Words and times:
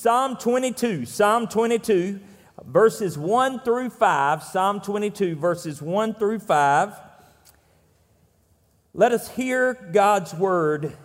Psalm 0.00 0.34
22, 0.36 1.04
Psalm 1.04 1.46
22, 1.46 2.20
verses 2.64 3.18
1 3.18 3.60
through 3.60 3.90
5. 3.90 4.42
Psalm 4.42 4.80
22, 4.80 5.36
verses 5.36 5.82
1 5.82 6.14
through 6.14 6.38
5. 6.38 6.94
Let 8.94 9.12
us 9.12 9.28
hear 9.28 9.74
God's 9.74 10.32
word 10.32 10.96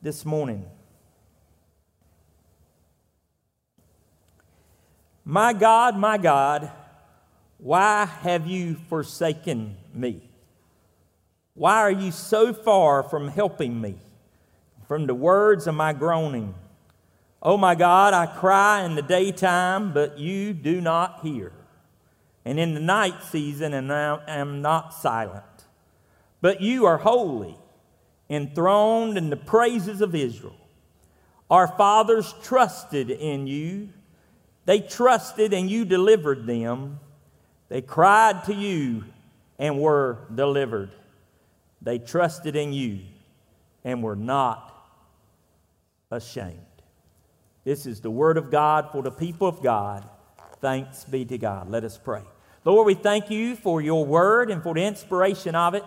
this 0.00 0.24
morning. 0.24 0.64
My 5.26 5.52
God, 5.52 5.98
my 5.98 6.16
God, 6.16 6.72
why 7.58 8.06
have 8.06 8.46
you 8.46 8.76
forsaken 8.88 9.76
me? 9.92 10.22
Why 11.52 11.80
are 11.80 11.90
you 11.90 12.10
so 12.10 12.54
far 12.54 13.02
from 13.02 13.28
helping 13.28 13.78
me, 13.82 13.96
from 14.88 15.06
the 15.06 15.14
words 15.14 15.66
of 15.66 15.74
my 15.74 15.92
groaning? 15.92 16.54
Oh 17.44 17.58
my 17.58 17.74
God, 17.74 18.14
I 18.14 18.24
cry 18.24 18.84
in 18.84 18.94
the 18.94 19.02
daytime, 19.02 19.92
but 19.92 20.18
you 20.18 20.54
do 20.54 20.80
not 20.80 21.20
hear. 21.22 21.52
And 22.44 22.58
in 22.58 22.72
the 22.72 22.80
night 22.80 23.22
season, 23.22 23.74
and 23.74 23.92
I 23.92 24.18
am 24.26 24.62
not 24.62 24.94
silent. 24.94 25.44
But 26.40 26.62
you 26.62 26.86
are 26.86 26.98
holy, 26.98 27.56
enthroned 28.30 29.18
in 29.18 29.28
the 29.28 29.36
praises 29.36 30.00
of 30.00 30.14
Israel. 30.14 30.56
Our 31.50 31.68
fathers 31.68 32.34
trusted 32.42 33.10
in 33.10 33.46
you. 33.46 33.90
They 34.64 34.80
trusted 34.80 35.52
and 35.52 35.70
you 35.70 35.84
delivered 35.84 36.46
them. 36.46 37.00
They 37.68 37.82
cried 37.82 38.44
to 38.44 38.54
you 38.54 39.04
and 39.58 39.80
were 39.80 40.18
delivered. 40.34 40.90
They 41.82 41.98
trusted 41.98 42.56
in 42.56 42.72
you 42.72 43.00
and 43.84 44.02
were 44.02 44.16
not 44.16 44.74
ashamed. 46.10 46.73
This 47.64 47.86
is 47.86 48.00
the 48.00 48.10
word 48.10 48.36
of 48.36 48.50
God 48.50 48.90
for 48.92 49.02
the 49.02 49.10
people 49.10 49.48
of 49.48 49.62
God. 49.62 50.08
Thanks 50.60 51.04
be 51.04 51.24
to 51.24 51.38
God. 51.38 51.70
Let 51.70 51.84
us 51.84 51.98
pray. 51.98 52.22
Lord, 52.64 52.86
we 52.86 52.94
thank 52.94 53.30
you 53.30 53.56
for 53.56 53.80
your 53.80 54.04
word 54.04 54.50
and 54.50 54.62
for 54.62 54.74
the 54.74 54.84
inspiration 54.84 55.54
of 55.54 55.74
it. 55.74 55.84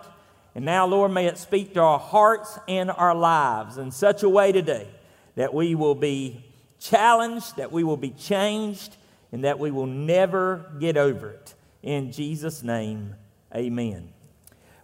And 0.56 0.66
now, 0.66 0.88
Lord, 0.88 1.11
may 1.11 1.28
it 1.28 1.38
speak 1.38 1.75
to 1.75 1.81
our 1.81 2.00
hearts 2.00 2.58
and 2.67 2.89
our 2.89 3.16
lives 3.16 3.78
in 3.78 3.92
such 3.92 4.23
a 4.23 4.30
way 4.30 4.52
today 4.52 4.88
that 5.36 5.53
we 5.53 5.75
will 5.75 5.95
be 5.95 6.44
challenged, 6.80 7.58
that 7.58 7.72
we 7.72 7.84
will 7.84 7.97
be 7.97 8.09
changed, 8.09 8.97
and 9.31 9.44
that 9.44 9.59
we 9.59 9.69
will 9.69 9.86
never 9.86 10.72
get 10.80 10.97
over 10.97 11.30
it. 11.30 11.53
In 11.84 12.12
Jesus' 12.12 12.64
name, 12.64 13.16
amen. 13.56 14.09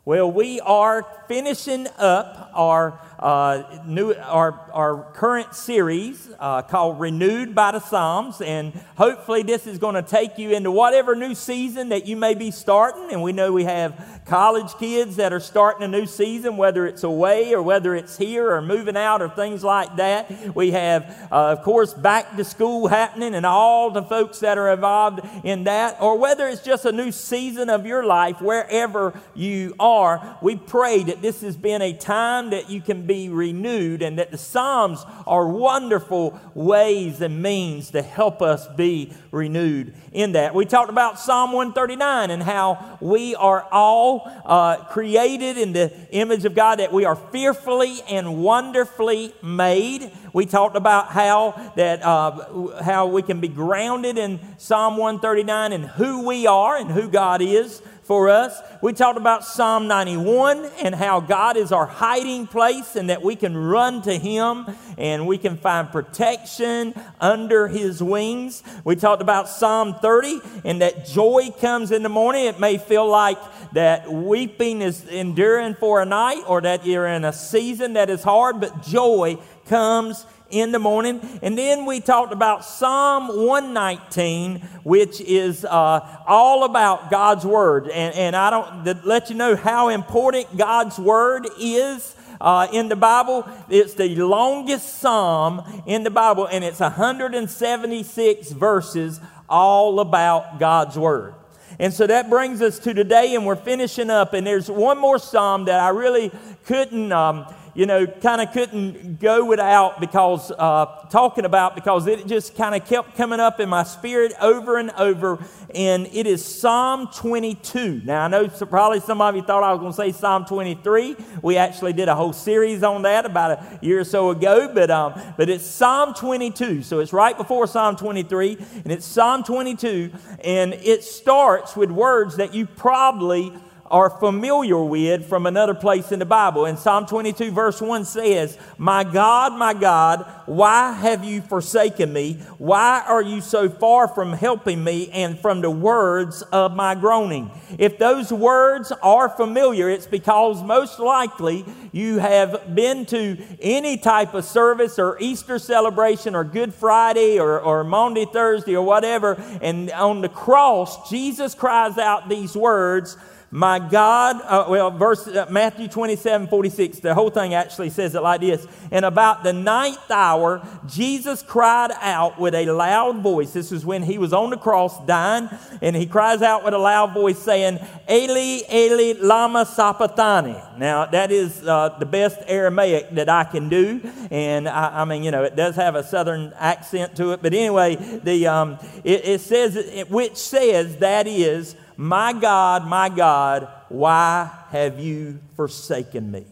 Well, 0.06 0.30
we 0.30 0.60
are 0.60 1.08
finishing 1.30 1.88
up 1.98 2.52
our 2.54 3.00
uh, 3.20 3.80
new, 3.86 4.14
our, 4.14 4.52
our 4.74 5.14
current 5.14 5.56
series 5.56 6.30
uh, 6.38 6.62
called 6.62 7.00
Renewed 7.00 7.56
by 7.56 7.72
the 7.72 7.80
Psalms. 7.80 8.42
And 8.42 8.74
hopefully, 8.98 9.44
this 9.44 9.66
is 9.66 9.78
going 9.78 9.96
to 9.96 10.02
take 10.02 10.38
you 10.38 10.52
into 10.52 10.72
whatever 10.72 11.16
new 11.16 11.34
season 11.34 11.88
that 11.90 12.06
you 12.06 12.18
may 12.18 12.34
be 12.34 12.52
starting. 12.52 13.14
And 13.14 13.24
we 13.24 13.32
know 13.32 13.54
we 13.54 13.64
have 13.64 14.22
college 14.26 14.74
kids 14.78 15.16
that 15.16 15.32
are 15.32 15.40
starting 15.40 15.84
a 15.84 15.88
new 15.88 16.06
season, 16.06 16.58
whether 16.58 16.86
it's 16.86 17.04
away 17.04 17.54
or 17.54 17.62
whether 17.62 17.96
it's 17.96 18.18
here 18.18 18.52
or 18.52 18.62
moving 18.62 18.98
out 18.98 19.22
or 19.22 19.30
things 19.30 19.64
like 19.64 19.96
that. 19.96 20.54
We 20.54 20.72
have, 20.72 21.30
uh, 21.32 21.56
of 21.58 21.64
course, 21.64 21.94
back 21.94 22.36
to 22.36 22.44
school 22.44 22.90
happening 22.90 23.36
and 23.36 23.46
all 23.46 23.90
the 23.90 24.04
folks 24.04 24.40
that 24.40 24.58
are 24.58 24.74
involved 24.74 25.22
in 25.46 25.64
that. 25.64 26.02
Or 26.02 26.18
whether 26.18 26.46
it's 26.50 26.62
just 26.62 26.84
a 26.84 26.92
new 26.92 27.14
season 27.14 27.70
of 27.70 27.86
your 27.86 28.06
life, 28.06 28.42
wherever 28.42 29.18
you 29.34 29.76
are, 29.80 29.93
we 30.42 30.56
pray 30.56 31.04
that 31.04 31.22
this 31.22 31.42
has 31.42 31.56
been 31.56 31.82
a 31.82 31.94
time 31.94 32.50
that 32.50 32.70
you 32.70 32.82
can 32.82 33.06
be 33.06 33.30
renewed, 33.30 34.02
and 34.02 34.18
that 34.18 34.32
the 34.32 34.38
Psalms 34.38 35.06
are 35.28 35.48
wonderful 35.48 36.40
ways 36.54 37.22
and 37.22 37.42
means 37.42 37.92
to 37.92 38.02
help 38.02 38.42
us 38.42 38.68
be 38.76 39.14
renewed 39.32 39.94
in 40.12 40.34
that. 40.34 40.56
We 40.56 40.66
talked 40.66 40.90
about 40.90 41.20
Psalm 41.20 41.52
139 41.52 42.32
and 42.32 42.42
how 42.42 42.98
we 43.02 43.36
are 43.36 43.68
all 43.72 44.32
uh, 44.46 44.84
created 44.86 45.58
in 45.58 45.74
the 45.74 45.92
image 46.12 46.46
of 46.46 46.56
God, 46.56 46.80
that 46.80 46.92
we 46.92 47.06
are 47.06 47.16
fearfully 47.16 48.02
and 48.10 48.44
wonderfully 48.44 49.34
made. 49.44 50.12
We 50.34 50.46
talked 50.46 50.76
about 50.76 51.10
how 51.10 51.72
that 51.76 52.04
uh, 52.04 52.82
how 52.82 53.08
we 53.08 53.22
can 53.22 53.40
be 53.40 53.48
grounded 53.48 54.18
in 54.18 54.40
Psalm 54.58 54.98
139 54.98 55.74
and 55.74 55.86
who 55.86 56.26
we 56.26 56.48
are 56.48 56.78
and 56.78 56.90
who 56.90 57.08
God 57.08 57.42
is 57.42 57.82
for 58.04 58.30
us. 58.30 58.60
We 58.82 58.94
talked 58.94 59.18
about 59.18 59.46
Psalm 59.46 59.88
91 59.88 60.66
and 60.82 60.94
how 60.94 61.20
God 61.20 61.58
is 61.58 61.72
our 61.72 61.86
hiding 61.86 62.48
place 62.48 62.96
and 62.96 63.10
that 63.10 63.22
we 63.22 63.36
can 63.36 63.56
run 63.56 64.02
to 64.04 64.18
Him 64.18 64.66
and 64.98 65.26
we 65.26 65.38
can 65.38 65.58
find 65.58 65.90
protection 65.90 66.94
under 67.20 67.68
His 67.68 68.04
wings. 68.04 68.64
We 68.84 68.96
talked 68.96 69.22
about 69.22 69.48
Psalm 69.48 69.96
30 69.96 70.42
and 70.66 70.82
that 70.82 71.06
joy 71.06 71.50
comes 71.60 71.92
in 71.92 72.04
the 72.04 72.10
morning. 72.10 72.46
It 72.46 72.60
may 72.60 72.78
feel 72.78 73.08
like 73.08 73.40
that 73.74 74.12
weeping 74.12 74.82
is 74.82 75.08
enduring 75.08 75.76
for 75.76 76.02
a 76.02 76.06
night 76.06 76.44
or 76.48 76.62
that 76.62 76.86
you're 76.86 77.08
in 77.08 77.24
a 77.26 77.34
season 77.34 77.94
that 77.94 78.10
is 78.10 78.24
hard, 78.24 78.60
but 78.60 78.84
joy 78.84 79.38
comes 79.66 80.26
in 80.54 80.72
the 80.72 80.80
morning. 80.80 81.20
And 81.42 81.58
then 81.58 81.86
we 81.86 82.00
talked 82.00 82.32
about 82.32 82.64
Psalm 82.64 83.28
119, 83.28 84.60
which 84.84 85.20
is 85.22 85.66
uh, 85.66 86.24
all 86.28 86.64
about 86.64 87.10
God's 87.10 87.46
Word. 87.46 87.90
And, 87.90 88.16
and 88.16 88.36
I 88.36 88.50
don't 88.50 89.06
let 89.06 89.30
you 89.30 89.36
know 89.36 89.56
how 89.56 89.90
important 89.90 90.56
God's 90.56 90.98
Word 91.00 91.48
is. 91.60 92.16
Uh, 92.42 92.68
in 92.74 92.90
the 92.90 92.96
Bible. 92.96 93.48
It's 93.70 93.94
the 93.94 94.16
longest 94.16 94.98
psalm 94.98 95.62
in 95.86 96.04
the 96.04 96.10
Bible, 96.10 96.46
and 96.46 96.62
it's 96.62 96.82
176 96.82 98.52
verses 98.52 99.22
all 99.48 100.02
about 100.02 100.60
God's 100.60 100.98
Word. 100.98 101.36
And 101.80 101.94
so 101.94 102.06
that 102.08 102.30
brings 102.30 102.62
us 102.62 102.80
to 102.80 102.94
today, 102.94 103.36
and 103.36 103.46
we're 103.46 103.56
finishing 103.56 104.10
up. 104.10 104.34
And 104.34 104.46
there's 104.46 104.70
one 104.70 105.00
more 105.00 105.18
psalm 105.18 105.66
that 105.66 105.80
I 105.80 105.90
really 105.90 106.32
couldn't. 106.66 107.12
Um, 107.12 107.46
you 107.76 107.88
know, 107.88 108.06
kind 108.06 108.40
of 108.40 108.52
couldn't 108.52 109.20
go 109.20 109.46
without 109.46 110.00
because 110.00 110.52
uh, 110.52 110.86
talking 111.10 111.46
about 111.46 111.74
because 111.76 112.06
it 112.06 112.28
just 112.28 112.56
kind 112.56 112.76
of 112.76 112.88
kept 112.88 113.16
coming 113.16 113.40
up 113.40 113.60
in 113.60 113.68
my 113.68 113.84
spirit 113.84 114.32
over 114.40 114.78
and 114.78 114.92
over. 114.92 115.44
And 115.74 116.08
it 116.08 116.28
is 116.28 116.46
Psalm 116.46 117.10
22. 117.16 118.02
Now, 118.06 118.26
I 118.26 118.28
know 118.28 118.48
probably 118.48 119.00
some 119.00 119.22
of 119.22 119.36
you 119.36 119.42
thought 119.42 119.64
I 119.64 119.72
was 119.72 119.80
going 119.80 119.92
to 119.92 119.96
say 119.96 120.12
Psalm 120.12 120.46
23. 120.46 121.16
We 121.42 121.58
actually 121.58 121.94
did 121.94 122.10
a 122.10 122.16
whole 122.16 122.34
series 122.34 122.84
on 122.84 123.02
that 123.04 123.26
about 123.26 123.52
a 123.52 123.80
year 123.82 124.02
or 124.02 124.04
so 124.04 124.30
ago, 124.30 124.70
but, 124.72 124.92
um, 124.92 125.20
but 125.36 125.50
it's 125.50 125.66
Psalm 125.66 126.14
22. 126.14 126.84
So 126.84 127.00
it's 127.00 127.12
right 127.14 127.36
before 127.36 127.66
Psalm 127.66 127.96
23, 127.96 128.58
and 128.84 128.92
it's 128.92 129.06
Psalm 129.06 129.44
22, 129.44 130.12
and 130.44 130.74
it 130.74 131.04
starts 131.04 131.76
with 131.76 131.90
words 131.90 132.38
that 132.38 132.54
you 132.54 132.68
probably 132.68 133.52
are 133.94 134.10
familiar 134.10 134.84
with 134.84 135.24
from 135.24 135.46
another 135.46 135.76
place 135.76 136.12
in 136.12 136.18
the 136.18 136.26
Bible. 136.26 136.66
And 136.66 136.80
Psalm 136.80 137.06
22, 137.06 137.52
verse 137.52 137.80
1 137.80 138.06
says, 138.06 138.58
My 138.80 139.04
God, 139.04 139.54
my 139.54 139.76
God, 139.76 140.26
why 140.48 140.94
have 140.94 141.24
you 141.24 141.42
forsaken 141.42 142.12
me? 142.12 142.40
Why 142.58 143.04
are 143.08 143.22
you 143.22 143.40
so 143.40 143.70
far 143.70 144.08
from 144.08 144.34
helping 144.34 144.84
me 144.84 145.12
and 145.12 145.40
from 145.40 145.62
the 145.62 145.70
words 145.70 146.42
of 146.42 146.76
my 146.76 146.96
groaning? 146.96 147.52
If 147.78 148.00
those 148.00 148.34
words 148.34 148.92
are 149.04 149.30
familiar, 149.30 149.88
it's 149.92 150.08
because 150.08 150.64
most 150.64 150.98
likely 150.98 151.64
you 151.92 152.18
have 152.18 152.74
been 152.74 153.06
to 153.06 153.38
any 153.62 153.98
type 153.98 154.34
of 154.34 154.44
service 154.44 154.98
or 154.98 155.18
Easter 155.20 155.60
celebration 155.60 156.34
or 156.34 156.44
Good 156.44 156.74
Friday 156.74 157.40
or, 157.40 157.60
or 157.60 157.84
Maundy, 157.84 158.26
Thursday 158.26 158.76
or 158.76 158.84
whatever. 158.84 159.34
And 159.62 159.92
on 159.92 160.22
the 160.22 160.30
cross, 160.30 161.12
Jesus 161.12 161.54
cries 161.54 162.00
out 162.00 162.28
these 162.28 162.58
words 162.58 163.18
my 163.54 163.78
God, 163.78 164.42
uh, 164.46 164.66
well, 164.68 164.90
verse 164.90 165.28
uh, 165.28 165.46
Matthew 165.48 165.88
27 165.88 166.48
46, 166.48 167.02
the 167.02 167.14
whole 167.14 167.30
thing 167.30 167.54
actually 167.54 167.92
says 167.92 168.16
it 168.16 168.24
like 168.24 168.42
this. 168.42 168.66
And 168.90 169.06
about 169.06 169.44
the 169.44 169.54
ninth 169.54 170.10
hour, 170.10 170.68
Jesus 170.88 171.44
cried 171.44 171.92
out 172.02 172.40
with 172.40 172.56
a 172.56 172.66
loud 172.66 173.22
voice. 173.22 173.54
This 173.54 173.72
is 173.72 173.86
when 173.86 174.02
he 174.02 174.18
was 174.18 174.34
on 174.34 174.50
the 174.50 174.58
cross 174.58 175.06
dying, 175.06 175.52
and 175.84 175.96
he 175.96 176.08
cries 176.08 176.42
out 176.42 176.66
with 176.66 176.74
a 176.74 176.80
loud 176.80 177.14
voice 177.14 177.38
saying, 177.38 177.78
Eli, 178.10 178.62
Eli, 178.74 179.20
Lama 179.22 179.68
Sabachthani. 179.68 180.60
Now, 180.80 181.06
that 181.06 181.32
is 181.32 181.62
uh, 181.68 181.96
the 182.00 182.08
best 182.08 182.40
Aramaic 182.48 183.12
that 183.12 183.30
I 183.30 183.44
can 183.44 183.70
do. 183.70 184.02
And 184.32 184.68
I, 184.68 185.02
I, 185.02 185.06
mean, 185.06 185.22
you 185.22 185.30
know, 185.30 185.44
it 185.44 185.56
does 185.56 185.76
have 185.76 185.94
a 185.94 186.04
southern 186.04 186.54
accent 186.58 187.16
to 187.18 187.34
it. 187.34 187.44
But 187.44 187.54
anyway, 187.54 187.98
the, 187.98 188.48
um, 188.48 188.80
it, 189.04 189.26
it 189.26 189.42
says, 189.42 190.06
which 190.10 190.38
says, 190.38 190.98
that 190.98 191.28
is, 191.28 191.76
my 192.04 192.34
God, 192.34 192.86
my 192.86 193.08
God, 193.10 193.68
why 193.88 194.52
have 194.72 195.00
you 195.00 195.40
forsaken 195.56 196.30
me? 196.30 196.46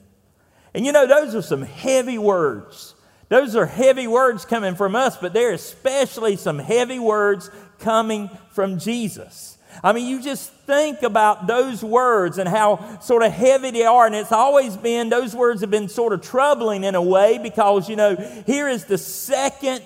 And 0.74 0.86
you 0.86 0.94
know, 0.94 1.06
those 1.06 1.36
are 1.36 1.42
some 1.42 1.62
heavy 1.62 2.18
words. 2.18 2.96
Those 3.28 3.56
are 3.56 3.66
heavy 3.66 4.08
words 4.08 4.46
coming 4.46 4.76
from 4.76 4.96
us, 4.96 5.18
but 5.18 5.34
they're 5.34 5.52
especially 5.52 6.38
some 6.38 6.58
heavy 6.58 7.00
words 7.00 7.50
coming 7.80 8.30
from 8.52 8.80
Jesus. 8.80 9.58
I 9.84 9.94
mean, 9.94 10.08
you 10.08 10.22
just 10.22 10.52
think 10.52 11.02
about 11.02 11.48
those 11.48 11.84
words 11.84 12.38
and 12.38 12.48
how 12.48 13.00
sort 13.00 13.24
of 13.24 13.32
heavy 13.32 13.72
they 13.72 13.86
are. 13.86 14.06
And 14.06 14.16
it's 14.16 14.32
always 14.32 14.78
been, 14.78 15.10
those 15.10 15.36
words 15.36 15.62
have 15.62 15.72
been 15.72 15.90
sort 15.90 16.14
of 16.14 16.22
troubling 16.22 16.84
in 16.84 16.96
a 16.96 17.02
way 17.02 17.38
because, 17.38 17.90
you 17.90 17.96
know, 17.96 18.16
here 18.46 18.68
is 18.68 18.86
the 18.86 18.98
second 18.98 19.84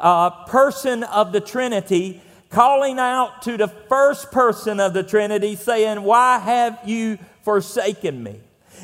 uh, 0.00 0.30
person 0.46 1.04
of 1.04 1.32
the 1.32 1.40
Trinity 1.40 2.20
calling 2.54 3.00
out 3.00 3.42
to 3.42 3.56
the 3.56 3.66
first 3.66 4.30
person 4.30 4.78
of 4.78 4.94
the 4.94 5.02
Trinity, 5.02 5.56
saying, 5.56 6.02
Why 6.02 6.38
have 6.38 6.78
you 6.86 7.18
forsaken 7.42 8.22
me? 8.22 8.40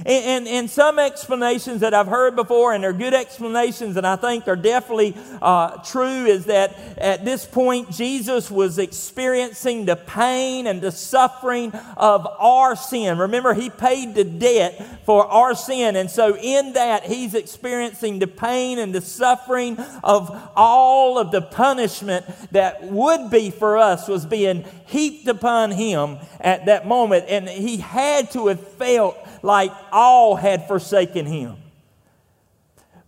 And, 0.07 0.25
and, 0.25 0.49
and, 0.49 0.71
some 0.71 0.99
explanations 0.99 1.81
that 1.81 1.93
I've 1.93 2.07
heard 2.07 2.37
before, 2.37 2.73
and 2.73 2.83
they're 2.83 2.93
good 2.93 3.13
explanations, 3.13 3.97
and 3.97 4.07
I 4.07 4.17
think 4.17 4.49
are 4.49 4.57
definitely 4.57 5.15
uh, 5.43 5.79
true, 5.79 6.27
is 6.27 6.47
that 6.47 6.79
at 6.97 7.25
this 7.25 7.45
point 7.45 7.91
Jesus 7.91 8.51
was 8.51 8.79
experiencing 8.79 9.85
the 9.85 9.97
pain 9.97 10.67
and 10.67 10.81
the 10.81 10.93
suffering 10.93 11.73
of 11.97 12.27
our 12.39 12.77
sin. 12.77 13.19
Remember, 13.19 13.53
he 13.53 13.69
paid 13.69 14.15
the 14.15 14.25
debt 14.25 15.05
for 15.05 15.27
our 15.27 15.55
sin, 15.55 15.97
and 15.97 16.11
so 16.11 16.37
in 16.37 16.73
that 16.75 17.05
he's 17.05 17.35
experiencing 17.35 18.21
the 18.21 18.27
pain 18.27 18.79
and 18.79 18.95
the 18.95 19.01
suffering 19.01 19.79
of 20.03 20.31
all 20.57 21.19
of 21.19 21.31
the 21.31 21.43
punishment 21.43 22.25
that 22.53 22.85
would 22.85 23.31
be 23.31 23.51
for 23.51 23.77
us 23.77 24.09
was 24.09 24.25
being 24.25 24.65
heaped 24.87 25.29
upon 25.29 25.71
him 25.71 26.19
at 26.41 26.67
that 26.67 26.87
moment, 26.87 27.27
and 27.29 27.49
he 27.49 27.77
had 27.79 28.31
to 28.31 28.47
have 28.47 28.67
felt 28.75 29.17
like 29.43 29.73
all 29.93 30.37
had 30.37 30.67
forsaken 30.69 31.27
him. 31.27 31.57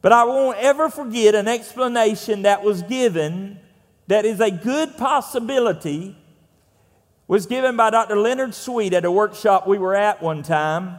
But 0.01 0.13
I 0.13 0.25
won't 0.25 0.59
ever 0.59 0.89
forget 0.89 1.35
an 1.35 1.47
explanation 1.47 2.43
that 2.43 2.63
was 2.63 2.83
given 2.83 3.61
that 4.09 4.25
is 4.25 4.41
a 4.41 4.51
good 4.51 4.97
possibility 4.97 6.17
was 7.29 7.47
given 7.47 7.77
by 7.77 7.91
Dr. 7.91 8.17
Leonard 8.17 8.55
Sweet 8.55 8.93
at 8.93 9.05
a 9.05 9.11
workshop 9.11 9.67
we 9.67 9.79
were 9.79 9.95
at 9.95 10.21
one 10.23 10.43
time. 10.43 10.99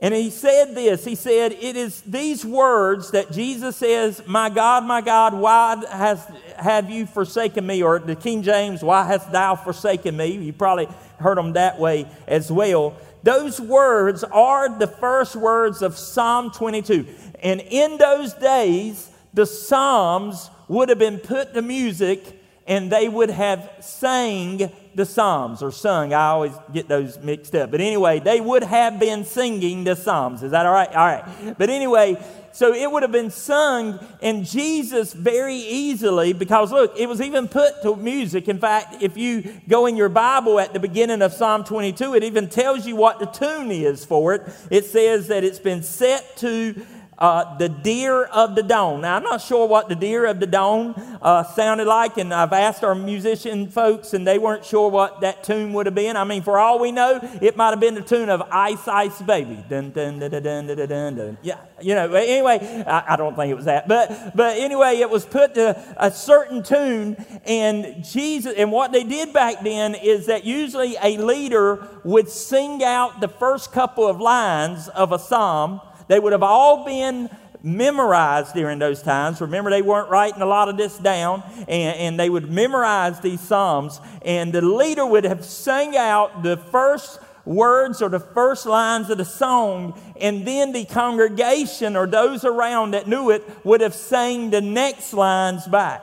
And 0.00 0.12
he 0.14 0.30
said 0.30 0.74
this 0.74 1.04
He 1.04 1.14
said, 1.14 1.52
It 1.52 1.74
is 1.76 2.02
these 2.02 2.44
words 2.44 3.12
that 3.12 3.32
Jesus 3.32 3.76
says, 3.76 4.22
My 4.26 4.50
God, 4.50 4.84
my 4.84 5.00
God, 5.00 5.34
why 5.34 5.82
has, 5.90 6.24
have 6.56 6.90
you 6.90 7.06
forsaken 7.06 7.66
me? 7.66 7.82
Or 7.82 7.98
the 7.98 8.14
King 8.14 8.42
James, 8.42 8.82
Why 8.84 9.04
hast 9.04 9.32
thou 9.32 9.56
forsaken 9.56 10.16
me? 10.16 10.32
You 10.32 10.52
probably 10.52 10.88
heard 11.18 11.38
them 11.38 11.54
that 11.54 11.78
way 11.78 12.06
as 12.28 12.52
well. 12.52 12.94
Those 13.26 13.60
words 13.60 14.22
are 14.22 14.78
the 14.78 14.86
first 14.86 15.34
words 15.34 15.82
of 15.82 15.98
Psalm 15.98 16.52
22. 16.52 17.04
And 17.42 17.60
in 17.60 17.96
those 17.98 18.32
days, 18.34 19.10
the 19.34 19.46
Psalms 19.46 20.48
would 20.68 20.90
have 20.90 21.00
been 21.00 21.18
put 21.18 21.52
to 21.52 21.60
music 21.60 22.40
and 22.68 22.88
they 22.88 23.08
would 23.08 23.30
have 23.30 23.68
sang 23.80 24.70
the 24.96 25.06
Psalms 25.06 25.62
or 25.62 25.70
sung. 25.70 26.12
I 26.12 26.28
always 26.28 26.52
get 26.72 26.88
those 26.88 27.18
mixed 27.18 27.54
up. 27.54 27.70
But 27.70 27.80
anyway, 27.80 28.18
they 28.18 28.40
would 28.40 28.62
have 28.64 28.98
been 28.98 29.24
singing 29.24 29.84
the 29.84 29.94
Psalms. 29.94 30.42
Is 30.42 30.50
that 30.50 30.66
all 30.66 30.72
right? 30.72 30.88
All 30.88 31.06
right. 31.06 31.58
But 31.58 31.68
anyway, 31.70 32.16
so 32.52 32.72
it 32.72 32.90
would 32.90 33.02
have 33.02 33.12
been 33.12 33.30
sung, 33.30 34.00
and 34.22 34.46
Jesus 34.46 35.12
very 35.12 35.56
easily, 35.56 36.32
because 36.32 36.72
look, 36.72 36.98
it 36.98 37.06
was 37.06 37.20
even 37.20 37.48
put 37.48 37.82
to 37.82 37.94
music. 37.96 38.48
In 38.48 38.58
fact, 38.58 39.02
if 39.02 39.18
you 39.18 39.60
go 39.68 39.84
in 39.84 39.94
your 39.94 40.08
Bible 40.08 40.58
at 40.58 40.72
the 40.72 40.80
beginning 40.80 41.20
of 41.20 41.34
Psalm 41.34 41.64
22, 41.64 42.14
it 42.14 42.24
even 42.24 42.48
tells 42.48 42.86
you 42.86 42.96
what 42.96 43.18
the 43.18 43.26
tune 43.26 43.70
is 43.70 44.06
for 44.06 44.32
it. 44.32 44.42
It 44.70 44.86
says 44.86 45.28
that 45.28 45.44
it's 45.44 45.58
been 45.58 45.82
set 45.82 46.38
to 46.38 46.86
uh, 47.18 47.56
the 47.56 47.68
deer 47.68 48.24
of 48.24 48.54
the 48.54 48.62
dawn. 48.62 49.00
Now, 49.00 49.16
I'm 49.16 49.22
not 49.22 49.40
sure 49.40 49.66
what 49.66 49.88
the 49.88 49.94
deer 49.94 50.26
of 50.26 50.38
the 50.38 50.46
dawn 50.46 50.94
uh, 51.22 51.44
sounded 51.44 51.86
like, 51.86 52.18
and 52.18 52.32
I've 52.32 52.52
asked 52.52 52.84
our 52.84 52.94
musician 52.94 53.68
folks, 53.68 54.12
and 54.12 54.26
they 54.26 54.38
weren't 54.38 54.64
sure 54.64 54.90
what 54.90 55.22
that 55.22 55.42
tune 55.42 55.72
would 55.72 55.86
have 55.86 55.94
been. 55.94 56.16
I 56.16 56.24
mean, 56.24 56.42
for 56.42 56.58
all 56.58 56.78
we 56.78 56.92
know, 56.92 57.18
it 57.40 57.56
might 57.56 57.70
have 57.70 57.80
been 57.80 57.94
the 57.94 58.02
tune 58.02 58.28
of 58.28 58.42
Ice 58.50 58.86
Ice 58.86 59.20
Baby. 59.22 59.64
Dun, 59.68 59.90
dun, 59.90 60.18
dun, 60.18 60.30
dun, 60.30 60.42
dun, 60.42 60.66
dun, 60.66 60.88
dun, 60.88 61.16
dun. 61.16 61.38
Yeah, 61.42 61.58
you 61.80 61.94
know, 61.94 62.12
anyway, 62.12 62.84
I, 62.86 63.14
I, 63.14 63.16
don't 63.16 63.34
think 63.34 63.50
it 63.50 63.54
was 63.54 63.64
that. 63.64 63.88
But, 63.88 64.36
but 64.36 64.58
anyway, 64.58 64.96
it 64.96 65.08
was 65.08 65.24
put 65.24 65.54
to 65.54 65.82
a 65.96 66.10
certain 66.10 66.62
tune, 66.62 67.16
and 67.46 68.04
Jesus, 68.04 68.54
and 68.56 68.70
what 68.70 68.92
they 68.92 69.04
did 69.04 69.32
back 69.32 69.62
then 69.62 69.94
is 69.94 70.26
that 70.26 70.44
usually 70.44 70.96
a 71.02 71.16
leader 71.16 71.88
would 72.04 72.28
sing 72.28 72.84
out 72.84 73.20
the 73.20 73.28
first 73.28 73.72
couple 73.72 74.06
of 74.06 74.20
lines 74.20 74.88
of 74.88 75.12
a 75.12 75.18
psalm 75.18 75.80
they 76.08 76.18
would 76.18 76.32
have 76.32 76.42
all 76.42 76.84
been 76.84 77.28
memorized 77.62 78.54
during 78.54 78.78
those 78.78 79.02
times. 79.02 79.40
Remember, 79.40 79.70
they 79.70 79.82
weren't 79.82 80.08
writing 80.08 80.40
a 80.40 80.46
lot 80.46 80.68
of 80.68 80.76
this 80.76 80.96
down, 80.98 81.42
and, 81.68 81.96
and 81.98 82.20
they 82.20 82.30
would 82.30 82.50
memorize 82.50 83.20
these 83.20 83.40
Psalms. 83.40 84.00
And 84.22 84.52
the 84.52 84.62
leader 84.62 85.04
would 85.04 85.24
have 85.24 85.44
sang 85.44 85.96
out 85.96 86.42
the 86.42 86.56
first 86.56 87.18
words 87.44 88.02
or 88.02 88.08
the 88.08 88.20
first 88.20 88.66
lines 88.66 89.10
of 89.10 89.18
the 89.18 89.24
song, 89.24 89.98
and 90.20 90.46
then 90.46 90.72
the 90.72 90.84
congregation 90.84 91.96
or 91.96 92.06
those 92.06 92.44
around 92.44 92.92
that 92.92 93.06
knew 93.06 93.30
it 93.30 93.44
would 93.64 93.80
have 93.80 93.94
sang 93.94 94.50
the 94.50 94.60
next 94.60 95.12
lines 95.12 95.66
back. 95.66 96.02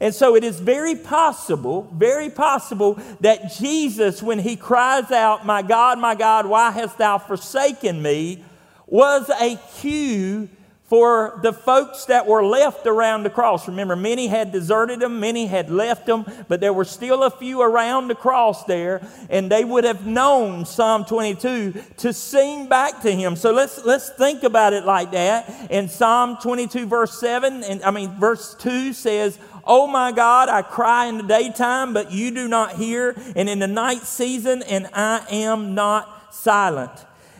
And 0.00 0.14
so 0.14 0.36
it 0.36 0.44
is 0.44 0.60
very 0.60 0.94
possible, 0.94 1.90
very 1.94 2.28
possible 2.28 2.98
that 3.20 3.52
Jesus, 3.52 4.22
when 4.22 4.38
he 4.38 4.54
cries 4.54 5.10
out, 5.10 5.46
My 5.46 5.62
God, 5.62 5.98
my 5.98 6.14
God, 6.14 6.46
why 6.46 6.70
hast 6.70 6.98
thou 6.98 7.18
forsaken 7.18 8.02
me? 8.02 8.44
Was 8.88 9.30
a 9.40 9.58
cue 9.80 10.48
for 10.88 11.38
the 11.42 11.52
folks 11.52 12.06
that 12.06 12.26
were 12.26 12.42
left 12.42 12.86
around 12.86 13.22
the 13.22 13.30
cross. 13.30 13.68
Remember, 13.68 13.94
many 13.94 14.26
had 14.26 14.52
deserted 14.52 15.00
them, 15.00 15.20
many 15.20 15.46
had 15.46 15.70
left 15.70 16.06
them, 16.06 16.24
but 16.48 16.60
there 16.60 16.72
were 16.72 16.86
still 16.86 17.24
a 17.24 17.30
few 17.30 17.60
around 17.60 18.08
the 18.08 18.14
cross 18.14 18.64
there, 18.64 19.06
and 19.28 19.52
they 19.52 19.64
would 19.64 19.84
have 19.84 20.06
known 20.06 20.64
Psalm 20.64 21.04
22 21.04 21.74
to 21.98 22.12
sing 22.14 22.70
back 22.70 23.02
to 23.02 23.12
him. 23.12 23.36
So 23.36 23.52
let's 23.52 23.84
let's 23.84 24.08
think 24.08 24.44
about 24.44 24.72
it 24.72 24.86
like 24.86 25.10
that. 25.10 25.70
In 25.70 25.90
Psalm 25.90 26.38
22, 26.40 26.86
verse 26.86 27.20
7, 27.20 27.64
and 27.64 27.82
I 27.82 27.90
mean 27.90 28.18
verse 28.18 28.54
2 28.54 28.94
says, 28.94 29.38
Oh 29.64 29.86
my 29.86 30.10
God, 30.10 30.48
I 30.48 30.62
cry 30.62 31.06
in 31.06 31.18
the 31.18 31.24
daytime, 31.24 31.92
but 31.92 32.12
you 32.12 32.30
do 32.30 32.48
not 32.48 32.76
hear, 32.76 33.14
and 33.36 33.50
in 33.50 33.58
the 33.58 33.68
night 33.68 34.04
season, 34.04 34.62
and 34.62 34.88
I 34.94 35.22
am 35.30 35.74
not 35.74 36.34
silent. 36.34 36.92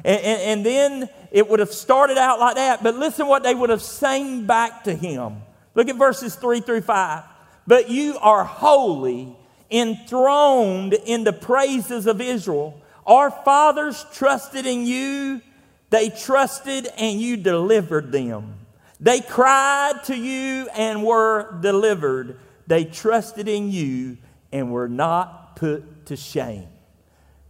and, 0.04 0.20
and, 0.20 0.40
and 0.42 0.66
then 0.66 1.08
it 1.30 1.48
would 1.48 1.60
have 1.60 1.72
started 1.72 2.18
out 2.18 2.40
like 2.40 2.56
that, 2.56 2.82
but 2.82 2.96
listen 2.96 3.26
what 3.26 3.42
they 3.42 3.54
would 3.54 3.70
have 3.70 3.82
sang 3.82 4.46
back 4.46 4.84
to 4.84 4.94
him. 4.94 5.42
Look 5.74 5.88
at 5.88 5.96
verses 5.96 6.34
3 6.34 6.60
through 6.60 6.80
5. 6.82 7.24
But 7.66 7.90
you 7.90 8.18
are 8.18 8.44
holy, 8.44 9.36
enthroned 9.70 10.94
in 10.94 11.24
the 11.24 11.32
praises 11.32 12.06
of 12.06 12.20
Israel. 12.20 12.80
Our 13.06 13.30
fathers 13.30 14.06
trusted 14.12 14.66
in 14.66 14.86
you, 14.86 15.42
they 15.90 16.10
trusted 16.10 16.88
and 16.98 17.20
you 17.20 17.36
delivered 17.36 18.12
them. 18.12 18.54
They 19.00 19.20
cried 19.20 20.04
to 20.04 20.16
you 20.16 20.68
and 20.74 21.04
were 21.04 21.58
delivered. 21.60 22.38
They 22.66 22.84
trusted 22.84 23.48
in 23.48 23.70
you 23.70 24.18
and 24.52 24.72
were 24.72 24.88
not 24.88 25.56
put 25.56 26.06
to 26.06 26.16
shame. 26.16 26.66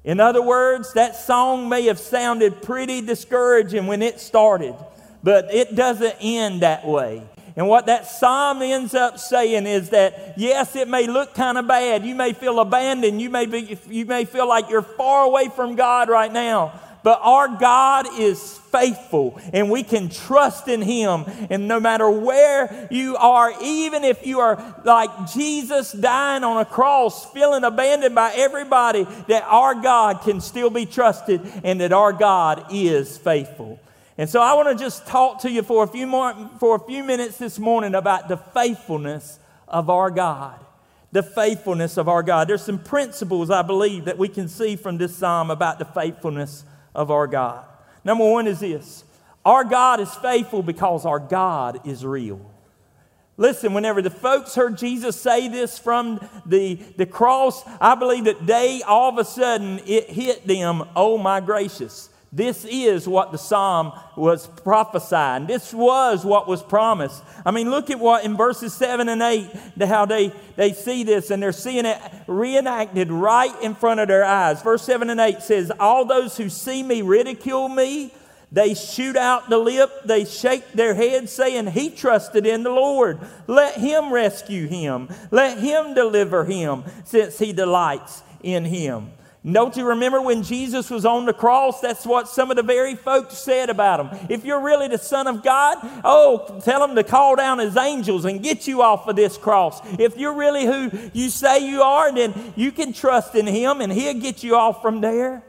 In 0.05 0.21
other 0.21 0.43
words, 0.43 0.93
that 0.95 1.17
song 1.17 1.69
may 1.69 1.85
have 1.87 1.99
sounded 1.99 2.63
pretty 2.63 3.01
discouraging 3.01 3.87
when 3.87 4.03
it 4.03 4.21
started, 4.21 4.75
but 5.23 5.53
it 5.53 5.75
doesn't 5.75 6.17
end 6.21 6.63
that 6.63 6.87
way. 6.87 7.23
And 7.57 7.69
what 7.69 7.87
that 7.87 8.07
psalm 8.07 8.63
ends 8.63 8.95
up 8.95 9.19
saying 9.19 9.67
is 9.67 9.91
that, 9.91 10.35
yes, 10.37 10.77
it 10.77 10.87
may 10.87 11.09
look 11.09 11.35
kind 11.35 11.59
of 11.59 11.67
bad. 11.67 12.05
You 12.05 12.15
may 12.15 12.33
feel 12.33 12.61
abandoned. 12.61 13.21
You 13.21 13.31
may, 13.31 13.47
be, 13.47 13.77
you 13.89 14.07
may 14.07 14.27
feel 14.27 14.49
like 14.49 14.71
you're 14.71 14.81
far 14.81 15.25
away 15.25 15.49
from 15.49 15.75
God 15.75 16.09
right 16.09 16.33
now. 16.33 16.81
But 17.03 17.21
our 17.23 17.49
God 17.49 18.07
is 18.19 18.59
faithful 18.71 19.41
and 19.53 19.71
we 19.71 19.83
can 19.83 20.09
trust 20.09 20.69
in 20.69 20.83
Him. 20.83 21.25
And 21.51 21.69
no 21.69 21.81
matter 21.81 22.11
where 22.11 22.89
you 22.91 23.17
are, 23.17 23.53
even 23.63 24.05
if 24.05 24.27
you 24.27 24.41
are 24.41 24.83
like 24.85 25.33
Jesus 25.33 25.93
dying 25.93 26.45
on 26.45 26.61
a 26.61 26.65
cross, 26.65 27.31
feeling 27.33 27.65
abandoned 27.65 28.15
by 28.15 28.33
everybody, 28.37 29.07
that 29.29 29.45
our 29.45 29.75
God 29.75 30.23
can 30.23 30.41
still 30.41 30.71
be 30.71 30.87
trusted 30.87 31.41
and 31.65 31.81
that 31.81 31.93
our 31.93 32.13
God 32.13 32.67
is 32.71 33.17
faithful. 33.17 33.81
And 34.17 34.29
so 34.29 34.43
I 34.43 34.55
want 34.55 34.77
to 34.77 34.85
just 34.85 35.07
talk 35.07 35.43
to 35.43 35.51
you 35.51 35.63
for 35.63 35.85
a 35.85 35.87
few 35.87 36.07
more 36.07 36.35
for 36.59 36.75
a 36.75 36.81
few 36.81 37.05
minutes 37.05 37.39
this 37.39 37.59
morning 37.59 37.95
about 37.95 38.29
the 38.29 38.37
faithfulness 38.37 39.39
of 39.69 39.89
our 39.89 40.11
God. 40.11 40.59
The 41.13 41.23
faithfulness 41.23 41.97
of 41.97 42.09
our 42.09 42.23
God. 42.23 42.49
There's 42.49 42.65
some 42.65 42.81
principles 42.81 43.49
I 43.49 43.63
believe 43.63 44.07
that 44.07 44.19
we 44.19 44.29
can 44.29 44.49
see 44.49 44.77
from 44.77 44.99
this 44.99 45.17
psalm 45.17 45.51
about 45.51 45.79
the 45.79 45.87
faithfulness 45.87 46.65
of 46.99 47.13
our 47.13 47.29
God. 47.29 47.65
Number 48.03 48.29
one 48.29 48.49
is 48.49 48.59
this 48.59 49.05
our 49.47 49.63
God 49.63 50.01
is 50.01 50.13
faithful 50.17 50.63
because 50.63 51.07
our 51.07 51.21
God 51.21 51.87
is 51.87 52.05
real. 52.05 52.41
Listen, 53.37 53.73
whenever 53.73 54.03
the 54.03 54.11
folks 54.11 54.57
heard 54.57 54.77
Jesus 54.77 55.15
say 55.19 55.47
this 55.47 55.79
from 55.79 56.19
the, 56.45 56.75
the 56.97 57.07
cross, 57.07 57.63
I 57.81 57.95
believe 57.95 58.25
that 58.25 58.45
they 58.45 58.83
all 58.83 59.11
of 59.11 59.19
a 59.19 59.25
sudden 59.25 59.81
it 59.87 60.11
hit 60.11 60.45
them, 60.45 60.83
oh 60.97 61.19
my 61.19 61.39
gracious. 61.41 62.11
This 62.31 62.67
is 62.67 63.09
what 63.09 63.33
the 63.33 63.39
psalm 63.39 63.93
was 64.15 64.47
prophesying. 64.47 65.47
This 65.47 65.73
was 65.73 66.25
what 66.27 66.47
was 66.47 66.63
promised. 66.63 67.23
I 67.45 67.51
mean, 67.51 67.71
look 67.71 67.89
at 67.89 67.99
what 67.99 68.25
in 68.25 68.37
verses 68.37 68.75
7 68.75 69.09
and 69.09 69.23
8, 69.23 69.51
how 69.81 70.05
they, 70.05 70.33
they 70.57 70.75
see 70.75 71.05
this 71.05 71.31
and 71.31 71.43
they're 71.43 71.53
seeing 71.53 71.87
it 71.87 71.99
reenacted 72.27 73.11
right 73.11 73.55
in 73.63 73.75
front 73.75 74.01
of 74.01 74.09
their 74.09 74.25
eyes. 74.25 74.61
Verse 74.63 74.83
7 74.83 75.09
and 75.09 75.19
8 75.19 75.41
says, 75.41 75.73
All 75.81 76.05
those 76.05 76.37
who 76.37 76.51
see 76.51 76.83
me 76.83 77.01
ridicule 77.01 77.69
me, 77.69 78.13
They 78.51 78.75
shoot 78.75 79.17
out 79.17 79.51
the 79.51 79.59
lip, 79.59 79.91
they 80.05 80.25
shake 80.25 80.73
their 80.73 80.95
head, 80.95 81.29
saying, 81.29 81.67
He 81.69 81.91
trusted 81.91 82.47
in 82.47 82.63
the 82.63 82.71
Lord. 82.71 83.21
Let 83.47 83.77
him 83.77 84.13
rescue 84.13 84.67
him, 84.67 85.09
let 85.31 85.59
him 85.59 85.95
deliver 85.95 86.45
him, 86.45 86.85
since 87.05 87.39
he 87.39 87.53
delights 87.53 88.23
in 88.43 88.65
him. 88.65 89.13
Don't 89.51 89.77
you 89.77 89.87
remember 89.87 90.21
when 90.21 90.43
Jesus 90.43 90.91
was 90.91 91.07
on 91.07 91.25
the 91.25 91.33
cross? 91.33 91.81
That's 91.81 92.05
what 92.05 92.29
some 92.29 92.51
of 92.51 92.57
the 92.57 92.63
very 92.63 92.95
folks 92.95 93.39
said 93.39 93.71
about 93.71 94.01
him. 94.01 94.27
If 94.29 94.45
you're 94.45 94.61
really 94.61 94.89
the 94.89 94.99
Son 94.99 95.27
of 95.27 95.43
God, 95.43 95.79
oh, 96.05 96.61
tell 96.65 96.85
him 96.85 96.97
to 96.97 97.05
call 97.05 97.37
down 97.37 97.59
his 97.59 97.77
angels 97.77 98.25
and 98.25 98.43
get 98.43 98.67
you 98.67 98.83
off 98.83 99.07
of 99.09 99.17
this 99.17 99.37
cross. 99.39 99.81
If 99.99 100.17
you're 100.19 100.35
really 100.35 100.67
who 100.67 100.91
you 101.13 101.31
say 101.31 101.69
you 101.69 101.83
are, 101.83 102.13
then 102.15 102.53
you 102.57 102.73
can 102.73 102.93
trust 102.93 103.35
in 103.35 103.47
him 103.47 103.81
and 103.81 103.93
he'll 103.93 104.21
get 104.21 104.43
you 104.43 104.57
off 104.57 104.83
from 104.83 105.01
there. 105.01 105.43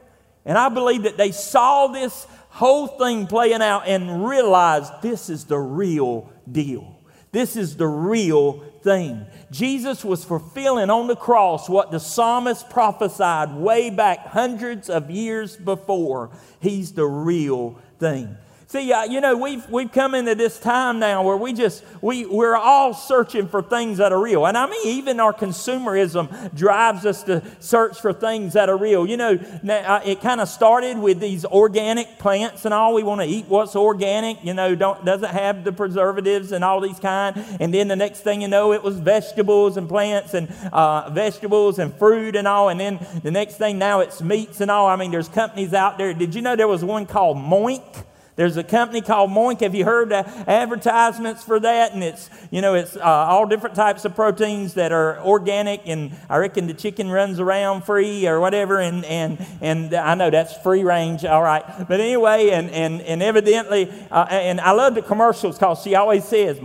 And 0.44 0.56
I 0.56 0.68
believe 0.68 1.02
that 1.02 1.16
they 1.16 1.32
saw 1.32 1.88
this 1.88 2.26
whole 2.48 2.86
thing 2.86 3.26
playing 3.26 3.62
out 3.62 3.86
and 3.86 4.24
realized 4.26 4.92
this 5.02 5.28
is 5.28 5.44
the 5.44 5.58
real 5.58 6.32
deal. 6.50 6.99
This 7.32 7.56
is 7.56 7.76
the 7.76 7.86
real 7.86 8.64
thing. 8.82 9.26
Jesus 9.50 10.04
was 10.04 10.24
fulfilling 10.24 10.90
on 10.90 11.06
the 11.06 11.16
cross 11.16 11.68
what 11.68 11.90
the 11.90 12.00
psalmist 12.00 12.68
prophesied 12.70 13.54
way 13.54 13.90
back 13.90 14.26
hundreds 14.26 14.90
of 14.90 15.10
years 15.10 15.56
before. 15.56 16.30
He's 16.60 16.92
the 16.92 17.06
real 17.06 17.78
thing. 17.98 18.36
See, 18.70 18.92
uh, 18.92 19.02
you 19.02 19.20
know, 19.20 19.36
we've, 19.36 19.68
we've 19.68 19.90
come 19.90 20.14
into 20.14 20.36
this 20.36 20.56
time 20.60 21.00
now 21.00 21.24
where 21.24 21.36
we 21.36 21.52
just, 21.52 21.82
we, 22.00 22.24
we're 22.24 22.54
all 22.54 22.94
searching 22.94 23.48
for 23.48 23.62
things 23.62 23.98
that 23.98 24.12
are 24.12 24.22
real. 24.22 24.46
And 24.46 24.56
I 24.56 24.70
mean, 24.70 24.86
even 24.86 25.18
our 25.18 25.32
consumerism 25.32 26.54
drives 26.54 27.04
us 27.04 27.24
to 27.24 27.42
search 27.58 28.00
for 28.00 28.12
things 28.12 28.52
that 28.52 28.68
are 28.68 28.76
real. 28.76 29.08
You 29.08 29.16
know, 29.16 29.40
now, 29.64 29.96
uh, 29.96 30.02
it 30.04 30.20
kind 30.20 30.40
of 30.40 30.48
started 30.48 30.98
with 30.98 31.18
these 31.18 31.44
organic 31.44 32.20
plants 32.20 32.64
and 32.64 32.72
all. 32.72 32.94
We 32.94 33.02
want 33.02 33.22
to 33.22 33.26
eat 33.26 33.46
what's 33.48 33.74
organic, 33.74 34.44
you 34.44 34.54
know, 34.54 34.76
don't, 34.76 35.04
doesn't 35.04 35.30
have 35.32 35.64
the 35.64 35.72
preservatives 35.72 36.52
and 36.52 36.62
all 36.62 36.80
these 36.80 37.00
kind. 37.00 37.44
And 37.58 37.74
then 37.74 37.88
the 37.88 37.96
next 37.96 38.20
thing 38.20 38.40
you 38.40 38.46
know, 38.46 38.72
it 38.72 38.84
was 38.84 39.00
vegetables 39.00 39.78
and 39.78 39.88
plants 39.88 40.32
and 40.32 40.48
uh, 40.72 41.10
vegetables 41.10 41.80
and 41.80 41.92
fruit 41.92 42.36
and 42.36 42.46
all. 42.46 42.68
And 42.68 42.78
then 42.78 43.04
the 43.24 43.32
next 43.32 43.56
thing 43.56 43.78
now 43.78 43.98
it's 43.98 44.22
meats 44.22 44.60
and 44.60 44.70
all. 44.70 44.86
I 44.86 44.94
mean, 44.94 45.10
there's 45.10 45.28
companies 45.28 45.74
out 45.74 45.98
there. 45.98 46.14
Did 46.14 46.36
you 46.36 46.40
know 46.40 46.54
there 46.54 46.68
was 46.68 46.84
one 46.84 47.04
called 47.04 47.36
Moink? 47.36 48.04
There's 48.40 48.56
a 48.56 48.64
company 48.64 49.02
called 49.02 49.28
Moink. 49.28 49.60
Have 49.60 49.74
you 49.74 49.84
heard 49.84 50.10
advertisements 50.14 51.44
for 51.44 51.60
that? 51.60 51.92
And 51.92 52.02
it's, 52.02 52.30
you 52.50 52.62
know, 52.62 52.72
it's 52.72 52.96
uh, 52.96 53.00
all 53.02 53.44
different 53.44 53.76
types 53.76 54.06
of 54.06 54.14
proteins 54.14 54.72
that 54.74 54.92
are 54.92 55.20
organic. 55.20 55.82
And 55.84 56.12
I 56.26 56.38
reckon 56.38 56.66
the 56.66 56.72
chicken 56.72 57.10
runs 57.10 57.38
around 57.38 57.84
free 57.84 58.26
or 58.26 58.40
whatever. 58.40 58.80
And, 58.80 59.04
and, 59.04 59.46
and 59.60 59.92
I 59.92 60.14
know 60.14 60.30
that's 60.30 60.56
free 60.56 60.84
range, 60.84 61.22
all 61.26 61.42
right. 61.42 61.62
But 61.86 62.00
anyway, 62.00 62.48
and, 62.48 62.70
and, 62.70 63.02
and 63.02 63.22
evidently, 63.22 63.92
uh, 64.10 64.24
and 64.30 64.58
I 64.58 64.70
love 64.70 64.94
the 64.94 65.02
commercials 65.02 65.58
because 65.58 65.82
she 65.82 65.94
always 65.94 66.24
says, 66.24 66.58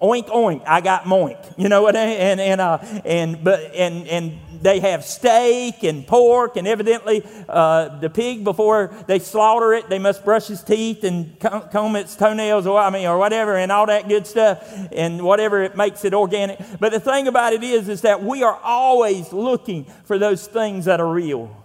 oink, 0.00 0.28
oink, 0.28 0.62
I 0.66 0.80
got 0.80 1.04
moink. 1.04 1.54
You 1.56 1.68
know 1.68 1.82
what 1.82 1.96
I 1.96 2.06
mean? 2.06 2.16
And, 2.16 2.40
and, 2.40 2.60
uh, 2.60 2.78
and, 3.04 3.44
but, 3.44 3.74
and, 3.74 4.06
and, 4.08 4.38
they 4.60 4.80
have 4.80 5.04
steak 5.04 5.82
and 5.84 6.06
pork, 6.06 6.56
and 6.56 6.68
evidently 6.68 7.24
uh, 7.48 7.98
the 7.98 8.10
pig 8.10 8.44
before 8.44 8.94
they 9.06 9.18
slaughter 9.18 9.72
it, 9.72 9.88
they 9.88 9.98
must 9.98 10.24
brush 10.24 10.48
his 10.48 10.62
teeth 10.62 11.02
and 11.04 11.38
comb 11.40 11.96
its 11.96 12.14
toenails, 12.14 12.66
or 12.66 12.78
I 12.78 12.90
mean, 12.90 13.06
or 13.06 13.16
whatever, 13.16 13.56
and 13.56 13.72
all 13.72 13.86
that 13.86 14.08
good 14.08 14.26
stuff, 14.26 14.62
and 14.92 15.22
whatever 15.22 15.62
it 15.62 15.76
makes 15.76 16.04
it 16.04 16.12
organic. 16.12 16.58
But 16.78 16.92
the 16.92 17.00
thing 17.00 17.26
about 17.26 17.52
it 17.52 17.62
is, 17.62 17.88
is 17.88 18.02
that 18.02 18.22
we 18.22 18.42
are 18.42 18.58
always 18.62 19.32
looking 19.32 19.86
for 20.04 20.18
those 20.18 20.46
things 20.46 20.84
that 20.84 21.00
are 21.00 21.10
real. 21.10 21.56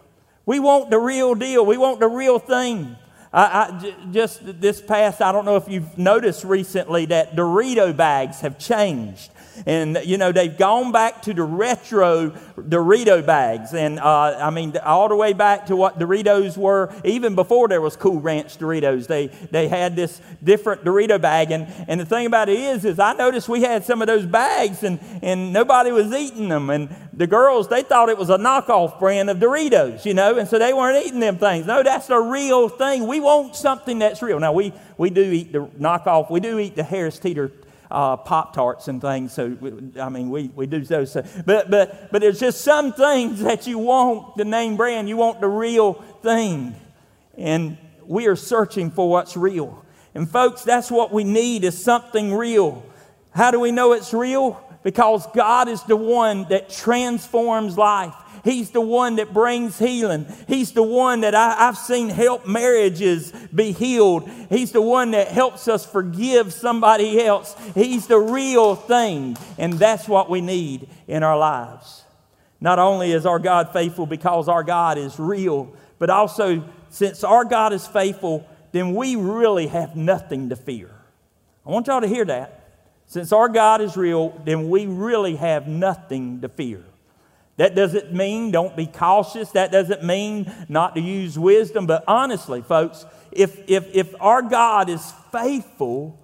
We 0.45 0.59
want 0.59 0.89
the 0.89 0.99
real 0.99 1.35
deal. 1.35 1.65
We 1.65 1.77
want 1.77 1.99
the 1.99 2.07
real 2.07 2.39
thing. 2.39 2.95
I, 3.33 3.93
just 4.11 4.61
this 4.61 4.81
past, 4.81 5.21
I 5.21 5.31
don't 5.31 5.45
know 5.45 5.57
if 5.57 5.67
you've 5.67 5.97
noticed 5.97 6.43
recently 6.43 7.05
that 7.07 7.35
Dorito 7.35 7.95
bags 7.95 8.41
have 8.41 8.57
changed. 8.57 9.29
And, 9.65 9.99
you 10.03 10.17
know, 10.17 10.31
they've 10.31 10.55
gone 10.55 10.91
back 10.91 11.21
to 11.23 11.33
the 11.33 11.43
retro 11.43 12.31
Dorito 12.57 13.25
bags. 13.25 13.73
And, 13.73 13.99
uh, 13.99 14.37
I 14.39 14.49
mean, 14.49 14.75
all 14.77 15.09
the 15.09 15.15
way 15.15 15.33
back 15.33 15.67
to 15.67 15.75
what 15.75 15.99
Doritos 15.99 16.57
were, 16.57 16.93
even 17.03 17.35
before 17.35 17.67
there 17.67 17.81
was 17.81 17.95
Cool 17.95 18.19
Ranch 18.19 18.57
Doritos. 18.57 19.07
They, 19.07 19.27
they 19.27 19.67
had 19.67 19.95
this 19.95 20.21
different 20.43 20.83
Dorito 20.83 21.19
bag. 21.19 21.51
And, 21.51 21.67
and 21.87 21.99
the 21.99 22.05
thing 22.05 22.25
about 22.25 22.49
it 22.49 22.59
is, 22.59 22.85
is 22.85 22.99
I 22.99 23.13
noticed 23.13 23.49
we 23.49 23.61
had 23.61 23.83
some 23.83 24.01
of 24.01 24.07
those 24.07 24.25
bags 24.25 24.83
and, 24.83 24.99
and 25.21 25.53
nobody 25.53 25.91
was 25.91 26.11
eating 26.13 26.49
them. 26.49 26.69
And 26.69 26.93
the 27.13 27.27
girls, 27.27 27.67
they 27.67 27.83
thought 27.83 28.09
it 28.09 28.17
was 28.17 28.29
a 28.29 28.37
knockoff 28.37 28.99
brand 28.99 29.29
of 29.29 29.37
Doritos, 29.37 30.05
you 30.05 30.13
know, 30.13 30.37
and 30.37 30.47
so 30.47 30.59
they 30.59 30.73
weren't 30.73 31.05
eating 31.05 31.19
them 31.19 31.37
things. 31.37 31.65
No, 31.65 31.81
that's 31.83 32.09
a 32.09 32.19
real 32.19 32.69
thing. 32.69 33.07
We 33.07 33.19
want 33.19 33.55
something 33.55 33.99
that's 33.99 34.21
real. 34.21 34.39
Now, 34.39 34.51
we, 34.51 34.73
we 34.97 35.09
do 35.09 35.23
eat 35.31 35.51
the 35.51 35.65
knockoff, 35.79 36.29
we 36.29 36.39
do 36.39 36.59
eat 36.59 36.75
the 36.75 36.83
Harris 36.83 37.19
Teeter 37.19 37.51
uh, 37.91 38.17
Pop 38.17 38.53
Tarts 38.53 38.87
and 38.87 39.01
things. 39.01 39.33
So, 39.33 39.57
I 39.99 40.09
mean, 40.09 40.29
we, 40.29 40.49
we 40.55 40.65
do 40.65 40.81
those. 40.81 41.11
So, 41.11 41.23
but, 41.45 41.69
but, 41.69 42.11
but 42.11 42.21
there's 42.21 42.39
just 42.39 42.61
some 42.61 42.93
things 42.93 43.41
that 43.41 43.67
you 43.67 43.77
want 43.77 44.35
the 44.37 44.45
name 44.45 44.77
brand, 44.77 45.09
you 45.09 45.17
want 45.17 45.41
the 45.41 45.47
real 45.47 45.93
thing. 46.21 46.75
And 47.37 47.77
we 48.05 48.27
are 48.27 48.35
searching 48.35 48.91
for 48.91 49.09
what's 49.09 49.35
real. 49.35 49.83
And, 50.13 50.29
folks, 50.29 50.63
that's 50.63 50.89
what 50.89 51.11
we 51.11 51.23
need 51.23 51.63
is 51.63 51.81
something 51.81 52.33
real. 52.33 52.83
How 53.31 53.51
do 53.51 53.59
we 53.59 53.71
know 53.71 53.91
it's 53.91 54.13
real? 54.13 54.61
Because 54.83 55.27
God 55.33 55.67
is 55.67 55.83
the 55.83 55.95
one 55.95 56.45
that 56.49 56.69
transforms 56.69 57.77
life. 57.77 58.13
He's 58.45 58.69
the 58.69 58.79
one 58.79 59.15
that 59.15 59.33
brings 59.33 59.79
healing. 59.79 60.27
He's 60.47 60.71
the 60.71 60.83
one 60.83 61.21
that 61.21 61.33
I, 61.33 61.55
have 61.55 61.79
seen 61.79 62.09
help 62.09 62.45
marriages 62.45 63.31
be 63.53 63.71
healed. 63.71 64.29
He's 64.49 64.71
the 64.71 64.83
one 64.83 65.11
that 65.11 65.29
helps 65.29 65.67
us 65.67 65.83
forgive 65.83 66.53
somebody 66.53 67.25
else. 67.25 67.55
He's 67.73 68.05
the 68.05 68.19
real 68.19 68.75
thing. 68.75 69.35
And 69.57 69.73
that's 69.73 70.07
what 70.07 70.29
we 70.29 70.41
need 70.41 70.87
in 71.07 71.23
our 71.23 71.35
lives. 71.35 72.03
Not 72.61 72.77
only 72.77 73.13
is 73.13 73.25
our 73.25 73.39
God 73.39 73.73
faithful 73.73 74.05
because 74.05 74.47
our 74.47 74.63
God 74.63 74.99
is 74.99 75.19
real, 75.19 75.75
but 75.97 76.11
also 76.11 76.63
since 76.89 77.23
our 77.23 77.45
God 77.45 77.73
is 77.73 77.87
faithful, 77.87 78.47
then 78.73 78.93
we 78.93 79.15
really 79.15 79.65
have 79.65 79.95
nothing 79.95 80.49
to 80.49 80.55
fear. 80.55 80.91
I 81.65 81.71
want 81.71 81.87
y'all 81.87 82.01
to 82.01 82.07
hear 82.07 82.25
that. 82.25 82.61
Since 83.07 83.31
our 83.31 83.49
God 83.49 83.81
is 83.81 83.97
real, 83.97 84.39
then 84.45 84.69
we 84.69 84.85
really 84.85 85.35
have 85.35 85.67
nothing 85.67 86.41
to 86.41 86.49
fear. 86.49 86.83
That 87.57 87.75
doesn't 87.75 88.13
mean 88.13 88.51
don't 88.51 88.75
be 88.75 88.85
cautious. 88.85 89.51
That 89.51 89.71
doesn't 89.71 90.03
mean 90.03 90.51
not 90.67 90.95
to 90.95 91.01
use 91.01 91.39
wisdom. 91.39 91.87
But 91.87 92.03
honestly, 92.07 92.61
folks, 92.61 93.05
if, 93.31 93.69
if, 93.69 93.93
if 93.93 94.13
our 94.19 94.41
God 94.41 94.89
is 94.89 95.13
faithful 95.31 96.19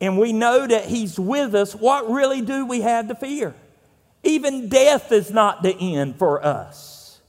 and 0.00 0.18
we 0.18 0.32
know 0.32 0.66
that 0.66 0.84
He's 0.84 1.18
with 1.18 1.54
us, 1.54 1.74
what 1.74 2.10
really 2.10 2.42
do 2.42 2.66
we 2.66 2.82
have 2.82 3.08
to 3.08 3.14
fear? 3.14 3.54
Even 4.22 4.68
death 4.68 5.10
is 5.12 5.30
not 5.30 5.62
the 5.62 5.74
end 5.74 6.16
for 6.16 6.44
us. 6.44 7.20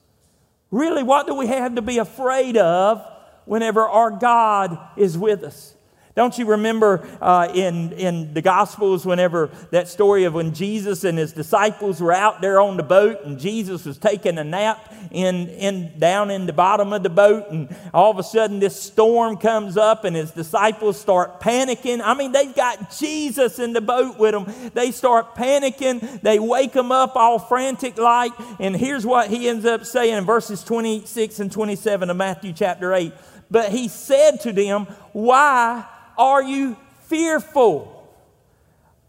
Really, 0.70 1.04
what 1.04 1.28
do 1.28 1.36
we 1.36 1.48
have 1.48 1.76
to 1.76 1.82
be 1.82 1.98
afraid 1.98 2.58
of 2.58 3.06
whenever 3.46 3.88
our 3.88 4.12
God 4.12 4.78
is 4.98 5.18
with 5.18 5.44
us? 5.44 5.74
Don't 6.18 6.36
you 6.40 6.48
remember 6.48 7.08
uh, 7.22 7.48
in, 7.54 7.92
in 7.92 8.34
the 8.34 8.42
Gospels, 8.42 9.06
whenever 9.06 9.52
that 9.70 9.88
story 9.88 10.24
of 10.24 10.34
when 10.34 10.52
Jesus 10.52 11.04
and 11.04 11.16
his 11.16 11.32
disciples 11.32 12.02
were 12.02 12.12
out 12.12 12.42
there 12.42 12.60
on 12.60 12.76
the 12.76 12.82
boat 12.82 13.24
and 13.24 13.38
Jesus 13.38 13.86
was 13.86 14.00
taking 14.00 14.40
a 14.40 14.44
nap 14.44 14.92
in, 15.12 15.48
in, 15.48 16.00
down 16.00 16.32
in 16.32 16.48
the 16.48 16.54
bottom 16.54 16.92
of 16.92 17.04
the 17.04 17.10
boat, 17.12 17.52
and 17.52 17.70
all 17.94 18.10
of 18.10 18.18
a 18.18 18.24
sudden 18.24 18.58
this 18.58 18.82
storm 18.82 19.38
comes 19.38 19.78
up 19.78 20.06
and 20.06 20.16
his 20.16 20.32
disciples 20.32 21.00
start 21.00 21.40
panicking? 21.40 22.02
I 22.04 22.16
mean, 22.16 22.32
they've 22.32 22.56
got 22.56 22.98
Jesus 22.98 23.60
in 23.60 23.74
the 23.74 23.82
boat 23.82 24.18
with 24.18 24.32
them. 24.32 24.72
They 24.74 24.90
start 24.90 25.36
panicking, 25.36 26.22
they 26.22 26.40
wake 26.40 26.74
him 26.74 26.92
up 26.92 27.16
all 27.16 27.38
frantic 27.38 28.00
like, 28.00 28.32
and 28.60 28.76
here's 28.76 29.06
what 29.06 29.30
he 29.30 29.48
ends 29.48 29.66
up 29.66 29.86
saying 29.86 30.18
in 30.18 30.26
verses 30.26 30.64
26 30.64 31.42
and 31.42 31.52
27 31.52 32.10
of 32.10 32.18
Matthew 32.18 32.54
chapter 32.54 32.92
8. 32.92 33.14
But 33.52 33.70
he 33.70 33.88
said 33.88 34.42
to 34.42 34.52
them, 34.52 34.86
Why? 35.14 35.86
Are 36.18 36.44
you 36.44 36.78
fearful, 37.04 37.94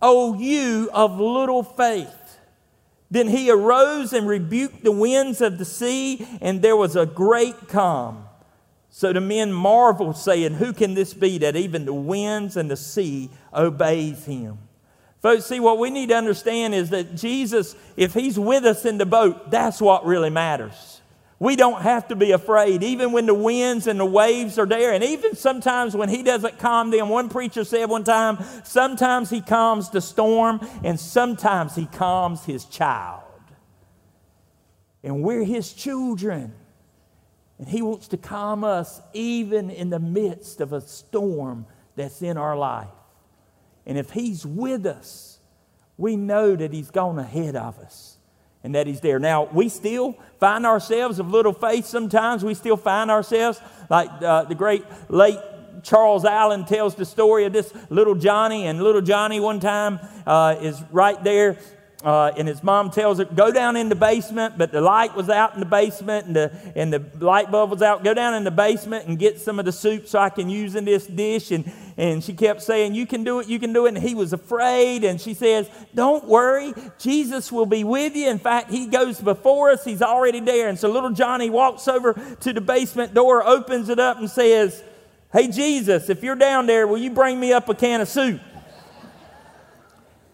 O 0.00 0.34
you 0.34 0.90
of 0.92 1.18
little 1.18 1.62
faith? 1.62 2.38
Then 3.10 3.28
he 3.28 3.50
arose 3.50 4.12
and 4.12 4.28
rebuked 4.28 4.84
the 4.84 4.92
winds 4.92 5.40
of 5.40 5.58
the 5.58 5.64
sea, 5.64 6.26
and 6.40 6.60
there 6.60 6.76
was 6.76 6.94
a 6.94 7.06
great 7.06 7.68
calm. 7.68 8.24
So 8.90 9.12
the 9.12 9.20
men 9.20 9.52
marveled, 9.52 10.16
saying, 10.16 10.54
Who 10.54 10.72
can 10.72 10.94
this 10.94 11.14
be 11.14 11.38
that 11.38 11.56
even 11.56 11.84
the 11.84 11.94
winds 11.94 12.56
and 12.56 12.70
the 12.70 12.76
sea 12.76 13.30
obeys 13.54 14.24
him? 14.24 14.58
Folks, 15.22 15.46
see, 15.46 15.58
what 15.58 15.78
we 15.78 15.90
need 15.90 16.10
to 16.10 16.16
understand 16.16 16.74
is 16.74 16.90
that 16.90 17.14
Jesus, 17.14 17.74
if 17.96 18.14
he's 18.14 18.38
with 18.38 18.64
us 18.64 18.84
in 18.84 18.98
the 18.98 19.06
boat, 19.06 19.50
that's 19.50 19.80
what 19.80 20.06
really 20.06 20.30
matters. 20.30 20.97
We 21.40 21.54
don't 21.54 21.82
have 21.82 22.08
to 22.08 22.16
be 22.16 22.32
afraid, 22.32 22.82
even 22.82 23.12
when 23.12 23.26
the 23.26 23.34
winds 23.34 23.86
and 23.86 24.00
the 24.00 24.04
waves 24.04 24.58
are 24.58 24.66
there, 24.66 24.92
and 24.92 25.04
even 25.04 25.36
sometimes 25.36 25.94
when 25.94 26.08
He 26.08 26.24
doesn't 26.24 26.58
calm 26.58 26.90
them. 26.90 27.08
One 27.08 27.28
preacher 27.28 27.62
said 27.62 27.88
one 27.88 28.02
time, 28.02 28.38
sometimes 28.64 29.30
He 29.30 29.40
calms 29.40 29.90
the 29.90 30.00
storm, 30.00 30.60
and 30.82 30.98
sometimes 30.98 31.76
He 31.76 31.86
calms 31.86 32.44
His 32.44 32.64
child. 32.64 33.22
And 35.04 35.22
we're 35.22 35.44
His 35.44 35.72
children. 35.72 36.54
And 37.58 37.68
He 37.68 37.82
wants 37.82 38.08
to 38.08 38.16
calm 38.16 38.64
us 38.64 39.00
even 39.12 39.70
in 39.70 39.90
the 39.90 40.00
midst 40.00 40.60
of 40.60 40.72
a 40.72 40.80
storm 40.80 41.66
that's 41.94 42.20
in 42.20 42.36
our 42.36 42.56
life. 42.56 42.88
And 43.86 43.96
if 43.96 44.10
He's 44.10 44.44
with 44.44 44.86
us, 44.86 45.38
we 45.96 46.16
know 46.16 46.56
that 46.56 46.72
He's 46.72 46.90
gone 46.90 47.20
ahead 47.20 47.54
of 47.54 47.78
us 47.78 48.17
and 48.64 48.74
that 48.74 48.86
He's 48.86 49.00
there. 49.00 49.18
Now, 49.18 49.48
we 49.52 49.68
still 49.68 50.16
find 50.40 50.66
ourselves 50.66 51.18
of 51.18 51.30
little 51.30 51.52
faith 51.52 51.86
sometimes. 51.86 52.44
We 52.44 52.54
still 52.54 52.76
find 52.76 53.10
ourselves 53.10 53.60
like 53.88 54.10
uh, 54.22 54.44
the 54.44 54.54
great 54.54 54.84
late 55.08 55.38
Charles 55.82 56.24
Allen 56.24 56.64
tells 56.64 56.94
the 56.94 57.04
story 57.04 57.44
of 57.44 57.52
this 57.52 57.72
little 57.88 58.14
Johnny, 58.14 58.66
and 58.66 58.82
little 58.82 59.00
Johnny 59.00 59.40
one 59.40 59.60
time 59.60 60.00
uh, 60.26 60.56
is 60.60 60.82
right 60.90 61.22
there 61.22 61.58
uh, 62.04 62.30
and 62.36 62.46
his 62.46 62.62
mom 62.62 62.92
tells 62.92 63.18
her, 63.18 63.24
go 63.24 63.50
down 63.50 63.74
in 63.74 63.88
the 63.88 63.96
basement, 63.96 64.56
but 64.56 64.70
the 64.70 64.80
light 64.80 65.16
was 65.16 65.28
out 65.28 65.54
in 65.54 65.60
the 65.60 65.66
basement 65.66 66.26
and 66.26 66.36
the, 66.36 66.72
and 66.76 66.92
the 66.92 67.04
light 67.18 67.50
bulb 67.50 67.70
was 67.70 67.82
out. 67.82 68.04
Go 68.04 68.14
down 68.14 68.34
in 68.34 68.44
the 68.44 68.52
basement 68.52 69.08
and 69.08 69.18
get 69.18 69.40
some 69.40 69.58
of 69.58 69.64
the 69.64 69.72
soup 69.72 70.06
so 70.06 70.20
I 70.20 70.30
can 70.30 70.48
use 70.48 70.76
in 70.76 70.84
this 70.84 71.08
dish. 71.08 71.50
And, 71.50 71.72
and 71.96 72.22
she 72.22 72.34
kept 72.34 72.62
saying, 72.62 72.94
You 72.94 73.04
can 73.04 73.24
do 73.24 73.40
it, 73.40 73.48
you 73.48 73.58
can 73.58 73.72
do 73.72 73.86
it. 73.86 73.96
And 73.96 73.98
he 73.98 74.14
was 74.14 74.32
afraid. 74.32 75.02
And 75.02 75.20
she 75.20 75.34
says, 75.34 75.68
Don't 75.92 76.24
worry, 76.24 76.72
Jesus 77.00 77.50
will 77.50 77.66
be 77.66 77.82
with 77.82 78.14
you. 78.14 78.30
In 78.30 78.38
fact, 78.38 78.70
he 78.70 78.86
goes 78.86 79.20
before 79.20 79.70
us, 79.70 79.84
he's 79.84 80.02
already 80.02 80.38
there. 80.38 80.68
And 80.68 80.78
so 80.78 80.88
little 80.88 81.10
Johnny 81.10 81.50
walks 81.50 81.88
over 81.88 82.12
to 82.42 82.52
the 82.52 82.60
basement 82.60 83.12
door, 83.12 83.44
opens 83.44 83.88
it 83.88 83.98
up, 83.98 84.18
and 84.18 84.30
says, 84.30 84.84
Hey, 85.32 85.48
Jesus, 85.48 86.08
if 86.08 86.22
you're 86.22 86.36
down 86.36 86.66
there, 86.66 86.86
will 86.86 86.98
you 86.98 87.10
bring 87.10 87.40
me 87.40 87.52
up 87.52 87.68
a 87.68 87.74
can 87.74 88.00
of 88.00 88.08
soup? 88.08 88.40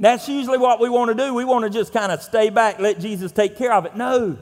That's 0.00 0.28
usually 0.28 0.58
what 0.58 0.80
we 0.80 0.88
want 0.88 1.16
to 1.16 1.24
do. 1.26 1.34
We 1.34 1.44
want 1.44 1.64
to 1.64 1.70
just 1.70 1.92
kind 1.92 2.10
of 2.10 2.22
stay 2.22 2.50
back, 2.50 2.78
let 2.80 2.98
Jesus 2.98 3.32
take 3.32 3.56
care 3.56 3.72
of 3.72 3.86
it. 3.86 3.96
No, 3.96 4.38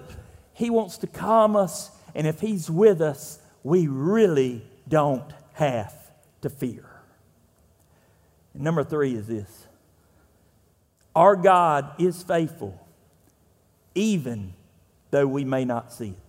He 0.54 0.70
wants 0.70 0.98
to 0.98 1.06
calm 1.06 1.56
us, 1.56 1.90
and 2.14 2.26
if 2.26 2.40
He's 2.40 2.70
with 2.70 3.00
us, 3.00 3.38
we 3.62 3.86
really 3.86 4.62
don't 4.88 5.32
have 5.54 5.94
to 6.40 6.50
fear. 6.50 6.84
And 8.54 8.62
number 8.62 8.84
three 8.84 9.14
is 9.14 9.26
this 9.26 9.66
our 11.14 11.36
God 11.36 11.92
is 11.98 12.22
faithful, 12.22 12.80
even 13.94 14.54
though 15.10 15.26
we 15.26 15.44
may 15.44 15.64
not 15.64 15.92
see 15.92 16.08
it. 16.08 16.21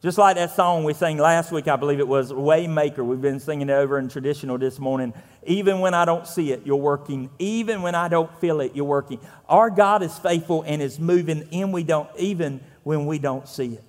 Just 0.00 0.16
like 0.16 0.36
that 0.36 0.54
song 0.54 0.84
we 0.84 0.94
sang 0.94 1.18
last 1.18 1.50
week, 1.50 1.66
I 1.66 1.74
believe 1.74 1.98
it 1.98 2.06
was 2.06 2.30
Waymaker. 2.30 3.04
We've 3.04 3.20
been 3.20 3.40
singing 3.40 3.68
it 3.68 3.72
over 3.72 3.98
in 3.98 4.08
traditional 4.08 4.56
this 4.56 4.78
morning. 4.78 5.12
Even 5.44 5.80
when 5.80 5.92
I 5.92 6.04
don't 6.04 6.24
see 6.24 6.52
it, 6.52 6.64
you're 6.64 6.76
working. 6.76 7.30
Even 7.40 7.82
when 7.82 7.96
I 7.96 8.06
don't 8.06 8.32
feel 8.38 8.60
it, 8.60 8.76
you're 8.76 8.84
working. 8.84 9.18
Our 9.48 9.70
God 9.70 10.04
is 10.04 10.16
faithful 10.16 10.62
and 10.62 10.80
is 10.80 11.00
moving 11.00 11.48
in 11.50 11.72
we 11.72 11.82
don't 11.82 12.08
even 12.16 12.60
when 12.84 13.06
we 13.06 13.18
don't 13.18 13.48
see 13.48 13.74
it. 13.74 13.82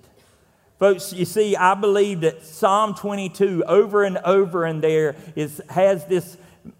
Folks, 0.80 1.12
you 1.12 1.24
see, 1.24 1.54
I 1.54 1.74
believe 1.74 2.22
that 2.22 2.44
Psalm 2.44 2.96
22 2.96 3.62
over 3.68 4.02
and 4.02 4.18
over 4.18 4.66
in 4.66 4.80
there 4.80 5.14
is, 5.36 5.62
has 5.68 6.06
this 6.06 6.36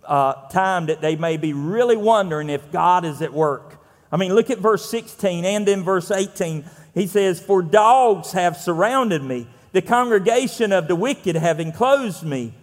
uh, 0.06 0.48
time 0.48 0.86
that 0.86 1.00
they 1.00 1.14
may 1.14 1.36
be 1.36 1.52
really 1.52 1.96
wondering 1.96 2.50
if 2.50 2.72
God 2.72 3.04
is 3.04 3.22
at 3.22 3.32
work. 3.32 3.80
I 4.10 4.16
mean, 4.16 4.34
look 4.34 4.50
at 4.50 4.58
verse 4.58 4.90
16 4.90 5.44
and 5.44 5.68
in 5.68 5.84
verse 5.84 6.10
18. 6.10 6.64
He 6.94 7.06
says, 7.06 7.40
For 7.40 7.62
dogs 7.62 8.32
have 8.32 8.56
surrounded 8.56 9.22
me, 9.22 9.46
the 9.72 9.82
congregation 9.82 10.72
of 10.72 10.88
the 10.88 10.96
wicked 10.96 11.36
have 11.36 11.60
enclosed 11.60 12.24
me. 12.24 12.54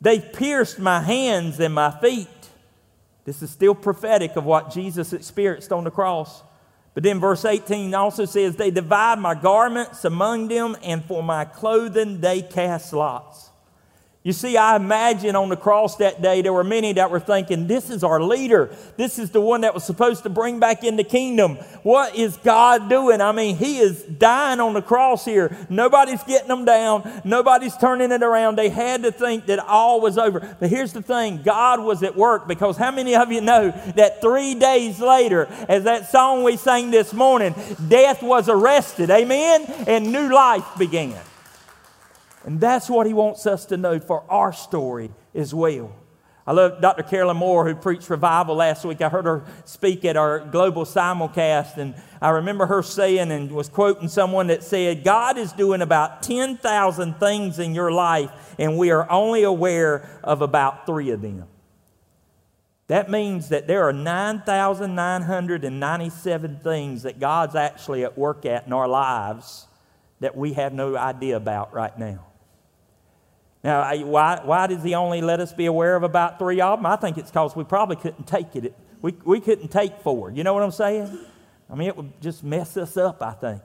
They've 0.00 0.32
pierced 0.32 0.78
my 0.78 1.00
hands 1.00 1.58
and 1.60 1.74
my 1.74 1.90
feet. 2.00 2.28
This 3.24 3.42
is 3.42 3.50
still 3.50 3.74
prophetic 3.74 4.36
of 4.36 4.44
what 4.44 4.72
Jesus 4.72 5.12
experienced 5.12 5.72
on 5.72 5.84
the 5.84 5.90
cross. 5.90 6.42
But 6.94 7.02
then 7.02 7.20
verse 7.20 7.44
18 7.44 7.92
also 7.94 8.24
says, 8.24 8.56
They 8.56 8.70
divide 8.70 9.18
my 9.18 9.34
garments 9.34 10.04
among 10.04 10.48
them, 10.48 10.76
and 10.82 11.04
for 11.04 11.22
my 11.22 11.44
clothing 11.44 12.20
they 12.20 12.42
cast 12.42 12.92
lots. 12.92 13.45
You 14.26 14.32
see, 14.32 14.56
I 14.56 14.74
imagine 14.74 15.36
on 15.36 15.50
the 15.50 15.56
cross 15.56 15.98
that 15.98 16.20
day, 16.20 16.42
there 16.42 16.52
were 16.52 16.64
many 16.64 16.92
that 16.94 17.12
were 17.12 17.20
thinking, 17.20 17.68
This 17.68 17.90
is 17.90 18.02
our 18.02 18.20
leader. 18.20 18.70
This 18.96 19.20
is 19.20 19.30
the 19.30 19.40
one 19.40 19.60
that 19.60 19.72
was 19.72 19.84
supposed 19.84 20.24
to 20.24 20.28
bring 20.28 20.58
back 20.58 20.82
in 20.82 20.96
the 20.96 21.04
kingdom. 21.04 21.58
What 21.84 22.16
is 22.16 22.36
God 22.38 22.88
doing? 22.88 23.20
I 23.20 23.30
mean, 23.30 23.54
He 23.56 23.78
is 23.78 24.02
dying 24.02 24.58
on 24.58 24.74
the 24.74 24.82
cross 24.82 25.24
here. 25.24 25.56
Nobody's 25.70 26.24
getting 26.24 26.48
them 26.48 26.64
down, 26.64 27.22
nobody's 27.24 27.76
turning 27.76 28.10
it 28.10 28.24
around. 28.24 28.56
They 28.56 28.68
had 28.68 29.04
to 29.04 29.12
think 29.12 29.46
that 29.46 29.60
all 29.60 30.00
was 30.00 30.18
over. 30.18 30.40
But 30.58 30.70
here's 30.70 30.92
the 30.92 31.02
thing 31.02 31.42
God 31.44 31.78
was 31.78 32.02
at 32.02 32.16
work 32.16 32.48
because 32.48 32.76
how 32.76 32.90
many 32.90 33.14
of 33.14 33.30
you 33.30 33.42
know 33.42 33.70
that 33.94 34.20
three 34.20 34.56
days 34.56 34.98
later, 34.98 35.46
as 35.68 35.84
that 35.84 36.10
song 36.10 36.42
we 36.42 36.56
sang 36.56 36.90
this 36.90 37.14
morning, 37.14 37.54
death 37.86 38.24
was 38.24 38.48
arrested? 38.48 39.08
Amen? 39.08 39.66
And 39.86 40.10
new 40.10 40.34
life 40.34 40.66
began. 40.76 41.14
And 42.46 42.58
that's 42.60 42.88
what 42.88 43.06
he 43.08 43.12
wants 43.12 43.44
us 43.46 43.66
to 43.66 43.76
know 43.76 43.98
for 43.98 44.22
our 44.30 44.52
story 44.52 45.10
as 45.34 45.52
well. 45.52 45.92
I 46.46 46.52
love 46.52 46.80
Dr. 46.80 47.02
Carolyn 47.02 47.38
Moore, 47.38 47.66
who 47.66 47.74
preached 47.74 48.08
revival 48.08 48.54
last 48.54 48.84
week. 48.84 49.00
I 49.00 49.08
heard 49.08 49.24
her 49.24 49.44
speak 49.64 50.04
at 50.04 50.16
our 50.16 50.38
global 50.38 50.84
simulcast, 50.84 51.76
and 51.76 51.96
I 52.22 52.28
remember 52.30 52.66
her 52.66 52.84
saying 52.84 53.32
and 53.32 53.50
was 53.50 53.68
quoting 53.68 54.06
someone 54.06 54.46
that 54.46 54.62
said, 54.62 55.02
God 55.02 55.38
is 55.38 55.50
doing 55.50 55.82
about 55.82 56.22
10,000 56.22 57.18
things 57.18 57.58
in 57.58 57.74
your 57.74 57.90
life, 57.90 58.30
and 58.60 58.78
we 58.78 58.92
are 58.92 59.10
only 59.10 59.42
aware 59.42 60.08
of 60.22 60.40
about 60.40 60.86
three 60.86 61.10
of 61.10 61.22
them. 61.22 61.48
That 62.86 63.10
means 63.10 63.48
that 63.48 63.66
there 63.66 63.88
are 63.88 63.92
9,997 63.92 66.60
things 66.62 67.02
that 67.02 67.18
God's 67.18 67.56
actually 67.56 68.04
at 68.04 68.16
work 68.16 68.46
at 68.46 68.68
in 68.68 68.72
our 68.72 68.86
lives 68.86 69.66
that 70.20 70.36
we 70.36 70.52
have 70.52 70.72
no 70.72 70.96
idea 70.96 71.36
about 71.36 71.74
right 71.74 71.98
now. 71.98 72.24
Now, 73.66 73.80
I, 73.80 73.98
why, 73.98 74.40
why 74.44 74.68
does 74.68 74.84
he 74.84 74.94
only 74.94 75.20
let 75.20 75.40
us 75.40 75.52
be 75.52 75.66
aware 75.66 75.96
of 75.96 76.04
about 76.04 76.38
three 76.38 76.60
of 76.60 76.78
them? 76.78 76.86
I 76.86 76.94
think 76.94 77.18
it's 77.18 77.32
because 77.32 77.56
we 77.56 77.64
probably 77.64 77.96
couldn't 77.96 78.24
take 78.24 78.54
it. 78.54 78.72
We, 79.02 79.16
we 79.24 79.40
couldn't 79.40 79.72
take 79.72 80.02
four. 80.02 80.30
You 80.30 80.44
know 80.44 80.54
what 80.54 80.62
I'm 80.62 80.70
saying? 80.70 81.18
I 81.68 81.74
mean, 81.74 81.88
it 81.88 81.96
would 81.96 82.22
just 82.22 82.44
mess 82.44 82.76
us 82.76 82.96
up, 82.96 83.20
I 83.22 83.32
think. 83.32 83.62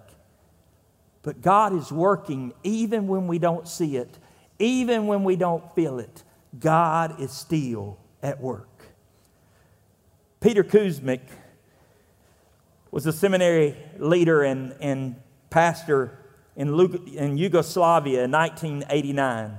But 1.21 1.43
God 1.43 1.75
is 1.75 1.91
working 1.91 2.51
even 2.63 3.05
when 3.05 3.27
we 3.27 3.37
don't 3.37 3.67
see 3.67 3.95
it, 3.95 4.17
even 4.57 5.05
when 5.05 5.23
we 5.23 5.35
don't 5.35 5.71
feel 5.75 5.99
it. 5.99 6.23
God 6.59 7.21
is 7.21 7.31
still 7.31 7.99
at 8.23 8.41
work. 8.41 8.69
Peter 10.39 10.63
Kuzmic 10.63 11.21
was 12.89 13.05
a 13.05 13.13
seminary 13.13 13.77
leader 13.99 14.41
and, 14.41 14.73
and 14.81 15.15
pastor 15.51 16.17
in, 16.55 16.69
in 17.15 17.37
Yugoslavia 17.37 18.23
in 18.23 18.31
1989 18.31 19.57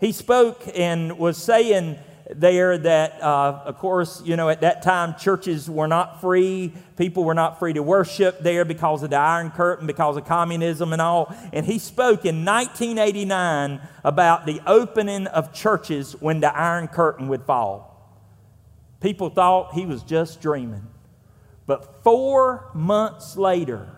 he 0.00 0.12
spoke 0.12 0.62
and 0.74 1.18
was 1.18 1.36
saying 1.36 1.98
there 2.30 2.78
that, 2.78 3.22
uh, 3.22 3.62
of 3.64 3.78
course, 3.78 4.22
you 4.24 4.36
know, 4.36 4.48
at 4.48 4.62
that 4.62 4.82
time 4.82 5.14
churches 5.18 5.68
were 5.68 5.86
not 5.86 6.20
free. 6.20 6.72
People 6.96 7.24
were 7.24 7.34
not 7.34 7.58
free 7.58 7.72
to 7.74 7.82
worship 7.82 8.40
there 8.40 8.64
because 8.64 9.02
of 9.02 9.10
the 9.10 9.16
Iron 9.16 9.50
Curtain, 9.50 9.86
because 9.86 10.16
of 10.16 10.24
communism 10.24 10.92
and 10.92 11.02
all. 11.02 11.34
And 11.52 11.66
he 11.66 11.78
spoke 11.78 12.24
in 12.24 12.44
1989 12.44 13.80
about 14.02 14.46
the 14.46 14.60
opening 14.66 15.26
of 15.28 15.52
churches 15.52 16.16
when 16.20 16.40
the 16.40 16.56
Iron 16.56 16.88
Curtain 16.88 17.28
would 17.28 17.44
fall. 17.44 17.90
People 19.00 19.28
thought 19.28 19.74
he 19.74 19.84
was 19.84 20.02
just 20.02 20.40
dreaming. 20.40 20.86
But 21.66 22.02
four 22.02 22.70
months 22.74 23.36
later, 23.36 23.88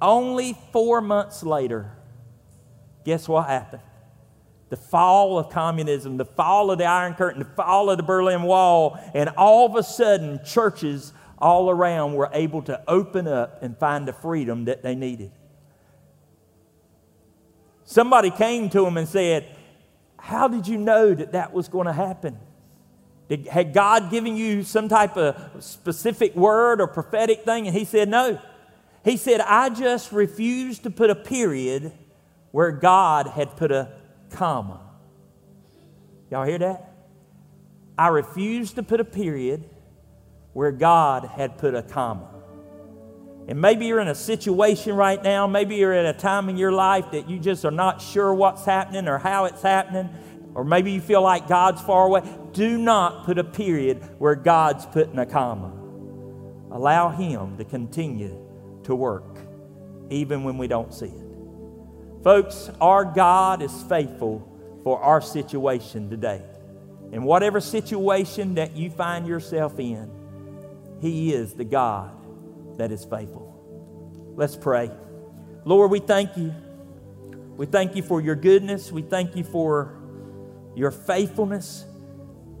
only 0.00 0.58
four 0.72 1.00
months 1.00 1.42
later, 1.42 1.92
guess 3.04 3.28
what 3.28 3.48
happened? 3.48 3.82
The 4.70 4.76
fall 4.76 5.36
of 5.36 5.50
communism, 5.50 6.16
the 6.16 6.24
fall 6.24 6.70
of 6.70 6.78
the 6.78 6.84
Iron 6.84 7.14
Curtain, 7.14 7.40
the 7.40 7.44
fall 7.56 7.90
of 7.90 7.96
the 7.96 8.04
Berlin 8.04 8.42
Wall, 8.42 8.98
and 9.14 9.28
all 9.30 9.66
of 9.66 9.74
a 9.74 9.82
sudden, 9.82 10.40
churches 10.44 11.12
all 11.38 11.68
around 11.68 12.14
were 12.14 12.30
able 12.32 12.62
to 12.62 12.80
open 12.86 13.26
up 13.26 13.62
and 13.62 13.76
find 13.76 14.06
the 14.06 14.12
freedom 14.12 14.66
that 14.66 14.82
they 14.82 14.94
needed. 14.94 15.32
Somebody 17.84 18.30
came 18.30 18.70
to 18.70 18.86
him 18.86 18.96
and 18.96 19.08
said, 19.08 19.56
How 20.16 20.46
did 20.46 20.68
you 20.68 20.78
know 20.78 21.12
that 21.14 21.32
that 21.32 21.52
was 21.52 21.66
going 21.66 21.86
to 21.86 21.92
happen? 21.92 22.38
Did, 23.28 23.48
had 23.48 23.72
God 23.72 24.10
given 24.10 24.36
you 24.36 24.62
some 24.62 24.88
type 24.88 25.16
of 25.16 25.64
specific 25.64 26.36
word 26.36 26.80
or 26.80 26.86
prophetic 26.86 27.44
thing? 27.44 27.66
And 27.66 27.76
he 27.76 27.84
said, 27.84 28.08
No. 28.08 28.40
He 29.04 29.16
said, 29.16 29.40
I 29.40 29.70
just 29.70 30.12
refused 30.12 30.84
to 30.84 30.90
put 30.90 31.10
a 31.10 31.14
period 31.16 31.90
where 32.52 32.70
God 32.70 33.26
had 33.28 33.56
put 33.56 33.72
a 33.72 33.88
comma. 34.30 34.80
Y'all 36.30 36.44
hear 36.44 36.58
that? 36.58 36.92
I 37.98 38.08
refuse 38.08 38.72
to 38.74 38.82
put 38.82 39.00
a 39.00 39.04
period 39.04 39.68
where 40.52 40.72
God 40.72 41.24
had 41.24 41.58
put 41.58 41.74
a 41.74 41.82
comma. 41.82 42.28
And 43.48 43.60
maybe 43.60 43.86
you're 43.86 44.00
in 44.00 44.08
a 44.08 44.14
situation 44.14 44.94
right 44.94 45.22
now, 45.22 45.46
maybe 45.46 45.76
you're 45.76 45.92
at 45.92 46.06
a 46.06 46.18
time 46.18 46.48
in 46.48 46.56
your 46.56 46.72
life 46.72 47.10
that 47.12 47.28
you 47.28 47.38
just 47.38 47.64
are 47.64 47.70
not 47.70 48.00
sure 48.00 48.32
what's 48.32 48.64
happening 48.64 49.08
or 49.08 49.18
how 49.18 49.46
it's 49.46 49.62
happening, 49.62 50.08
or 50.54 50.64
maybe 50.64 50.92
you 50.92 51.00
feel 51.00 51.22
like 51.22 51.48
God's 51.48 51.80
far 51.82 52.06
away. 52.06 52.22
Do 52.52 52.78
not 52.78 53.24
put 53.24 53.38
a 53.38 53.44
period 53.44 54.02
where 54.18 54.34
God's 54.34 54.86
putting 54.86 55.18
a 55.18 55.26
comma. 55.26 55.72
Allow 56.70 57.08
Him 57.10 57.56
to 57.58 57.64
continue 57.64 58.36
to 58.84 58.94
work, 58.94 59.38
even 60.10 60.44
when 60.44 60.56
we 60.56 60.68
don't 60.68 60.94
see 60.94 61.06
it. 61.06 61.29
Folks, 62.22 62.70
our 62.80 63.04
God 63.04 63.62
is 63.62 63.82
faithful 63.84 64.46
for 64.84 65.00
our 65.00 65.22
situation 65.22 66.10
today. 66.10 66.42
In 67.12 67.22
whatever 67.24 67.60
situation 67.60 68.54
that 68.56 68.76
you 68.76 68.90
find 68.90 69.26
yourself 69.26 69.78
in, 69.78 70.10
He 71.00 71.32
is 71.32 71.54
the 71.54 71.64
God 71.64 72.12
that 72.76 72.92
is 72.92 73.04
faithful. 73.04 73.46
Let's 74.36 74.54
pray. 74.54 74.90
Lord, 75.64 75.90
we 75.90 75.98
thank 75.98 76.36
you. 76.36 76.54
We 77.56 77.66
thank 77.66 77.96
you 77.96 78.02
for 78.02 78.20
your 78.20 78.36
goodness. 78.36 78.92
We 78.92 79.02
thank 79.02 79.34
you 79.34 79.44
for 79.44 79.98
your 80.74 80.90
faithfulness. 80.90 81.84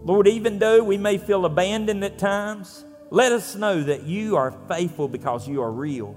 Lord, 0.02 0.26
even 0.26 0.58
though 0.58 0.82
we 0.82 0.96
may 0.96 1.18
feel 1.18 1.44
abandoned 1.44 2.02
at 2.02 2.18
times, 2.18 2.84
let 3.10 3.32
us 3.32 3.54
know 3.56 3.82
that 3.82 4.04
you 4.04 4.36
are 4.36 4.52
faithful 4.68 5.06
because 5.08 5.46
you 5.46 5.62
are 5.62 5.70
real. 5.70 6.14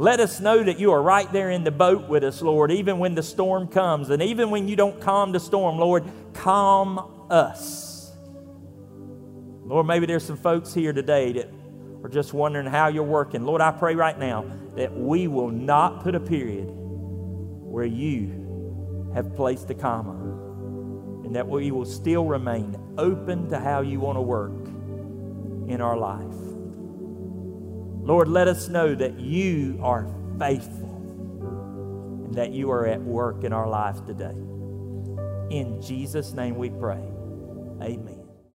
Let 0.00 0.18
us 0.18 0.40
know 0.40 0.62
that 0.64 0.78
you 0.78 0.92
are 0.92 1.02
right 1.02 1.30
there 1.30 1.50
in 1.50 1.62
the 1.62 1.70
boat 1.70 2.08
with 2.08 2.24
us, 2.24 2.40
Lord, 2.40 2.72
even 2.72 2.98
when 2.98 3.14
the 3.14 3.22
storm 3.22 3.68
comes. 3.68 4.08
And 4.08 4.22
even 4.22 4.48
when 4.48 4.66
you 4.66 4.74
don't 4.74 4.98
calm 4.98 5.30
the 5.30 5.38
storm, 5.38 5.76
Lord, 5.76 6.04
calm 6.32 7.26
us. 7.28 8.10
Lord, 9.62 9.86
maybe 9.86 10.06
there's 10.06 10.24
some 10.24 10.38
folks 10.38 10.72
here 10.72 10.94
today 10.94 11.32
that 11.32 11.52
are 12.02 12.08
just 12.08 12.32
wondering 12.32 12.64
how 12.64 12.88
you're 12.88 13.02
working. 13.02 13.44
Lord, 13.44 13.60
I 13.60 13.72
pray 13.72 13.94
right 13.94 14.18
now 14.18 14.46
that 14.74 14.90
we 14.90 15.28
will 15.28 15.50
not 15.50 16.02
put 16.02 16.14
a 16.14 16.20
period 16.20 16.64
where 16.70 17.84
you 17.84 19.10
have 19.14 19.36
placed 19.36 19.68
a 19.68 19.74
comma 19.74 20.14
and 21.26 21.36
that 21.36 21.46
we 21.46 21.72
will 21.72 21.84
still 21.84 22.24
remain 22.24 22.74
open 22.96 23.50
to 23.50 23.58
how 23.58 23.82
you 23.82 24.00
want 24.00 24.16
to 24.16 24.22
work 24.22 24.64
in 25.70 25.82
our 25.82 25.98
life. 25.98 26.49
Lord, 28.02 28.28
let 28.28 28.48
us 28.48 28.68
know 28.68 28.94
that 28.94 29.20
you 29.20 29.78
are 29.82 30.06
faithful 30.38 30.88
and 32.26 32.34
that 32.34 32.52
you 32.52 32.70
are 32.70 32.86
at 32.86 33.00
work 33.00 33.44
in 33.44 33.52
our 33.52 33.68
lives 33.68 34.00
today. 34.02 34.36
In 35.50 35.80
Jesus' 35.82 36.32
name 36.32 36.56
we 36.56 36.70
pray. 36.70 37.02
Amen. 37.82 38.19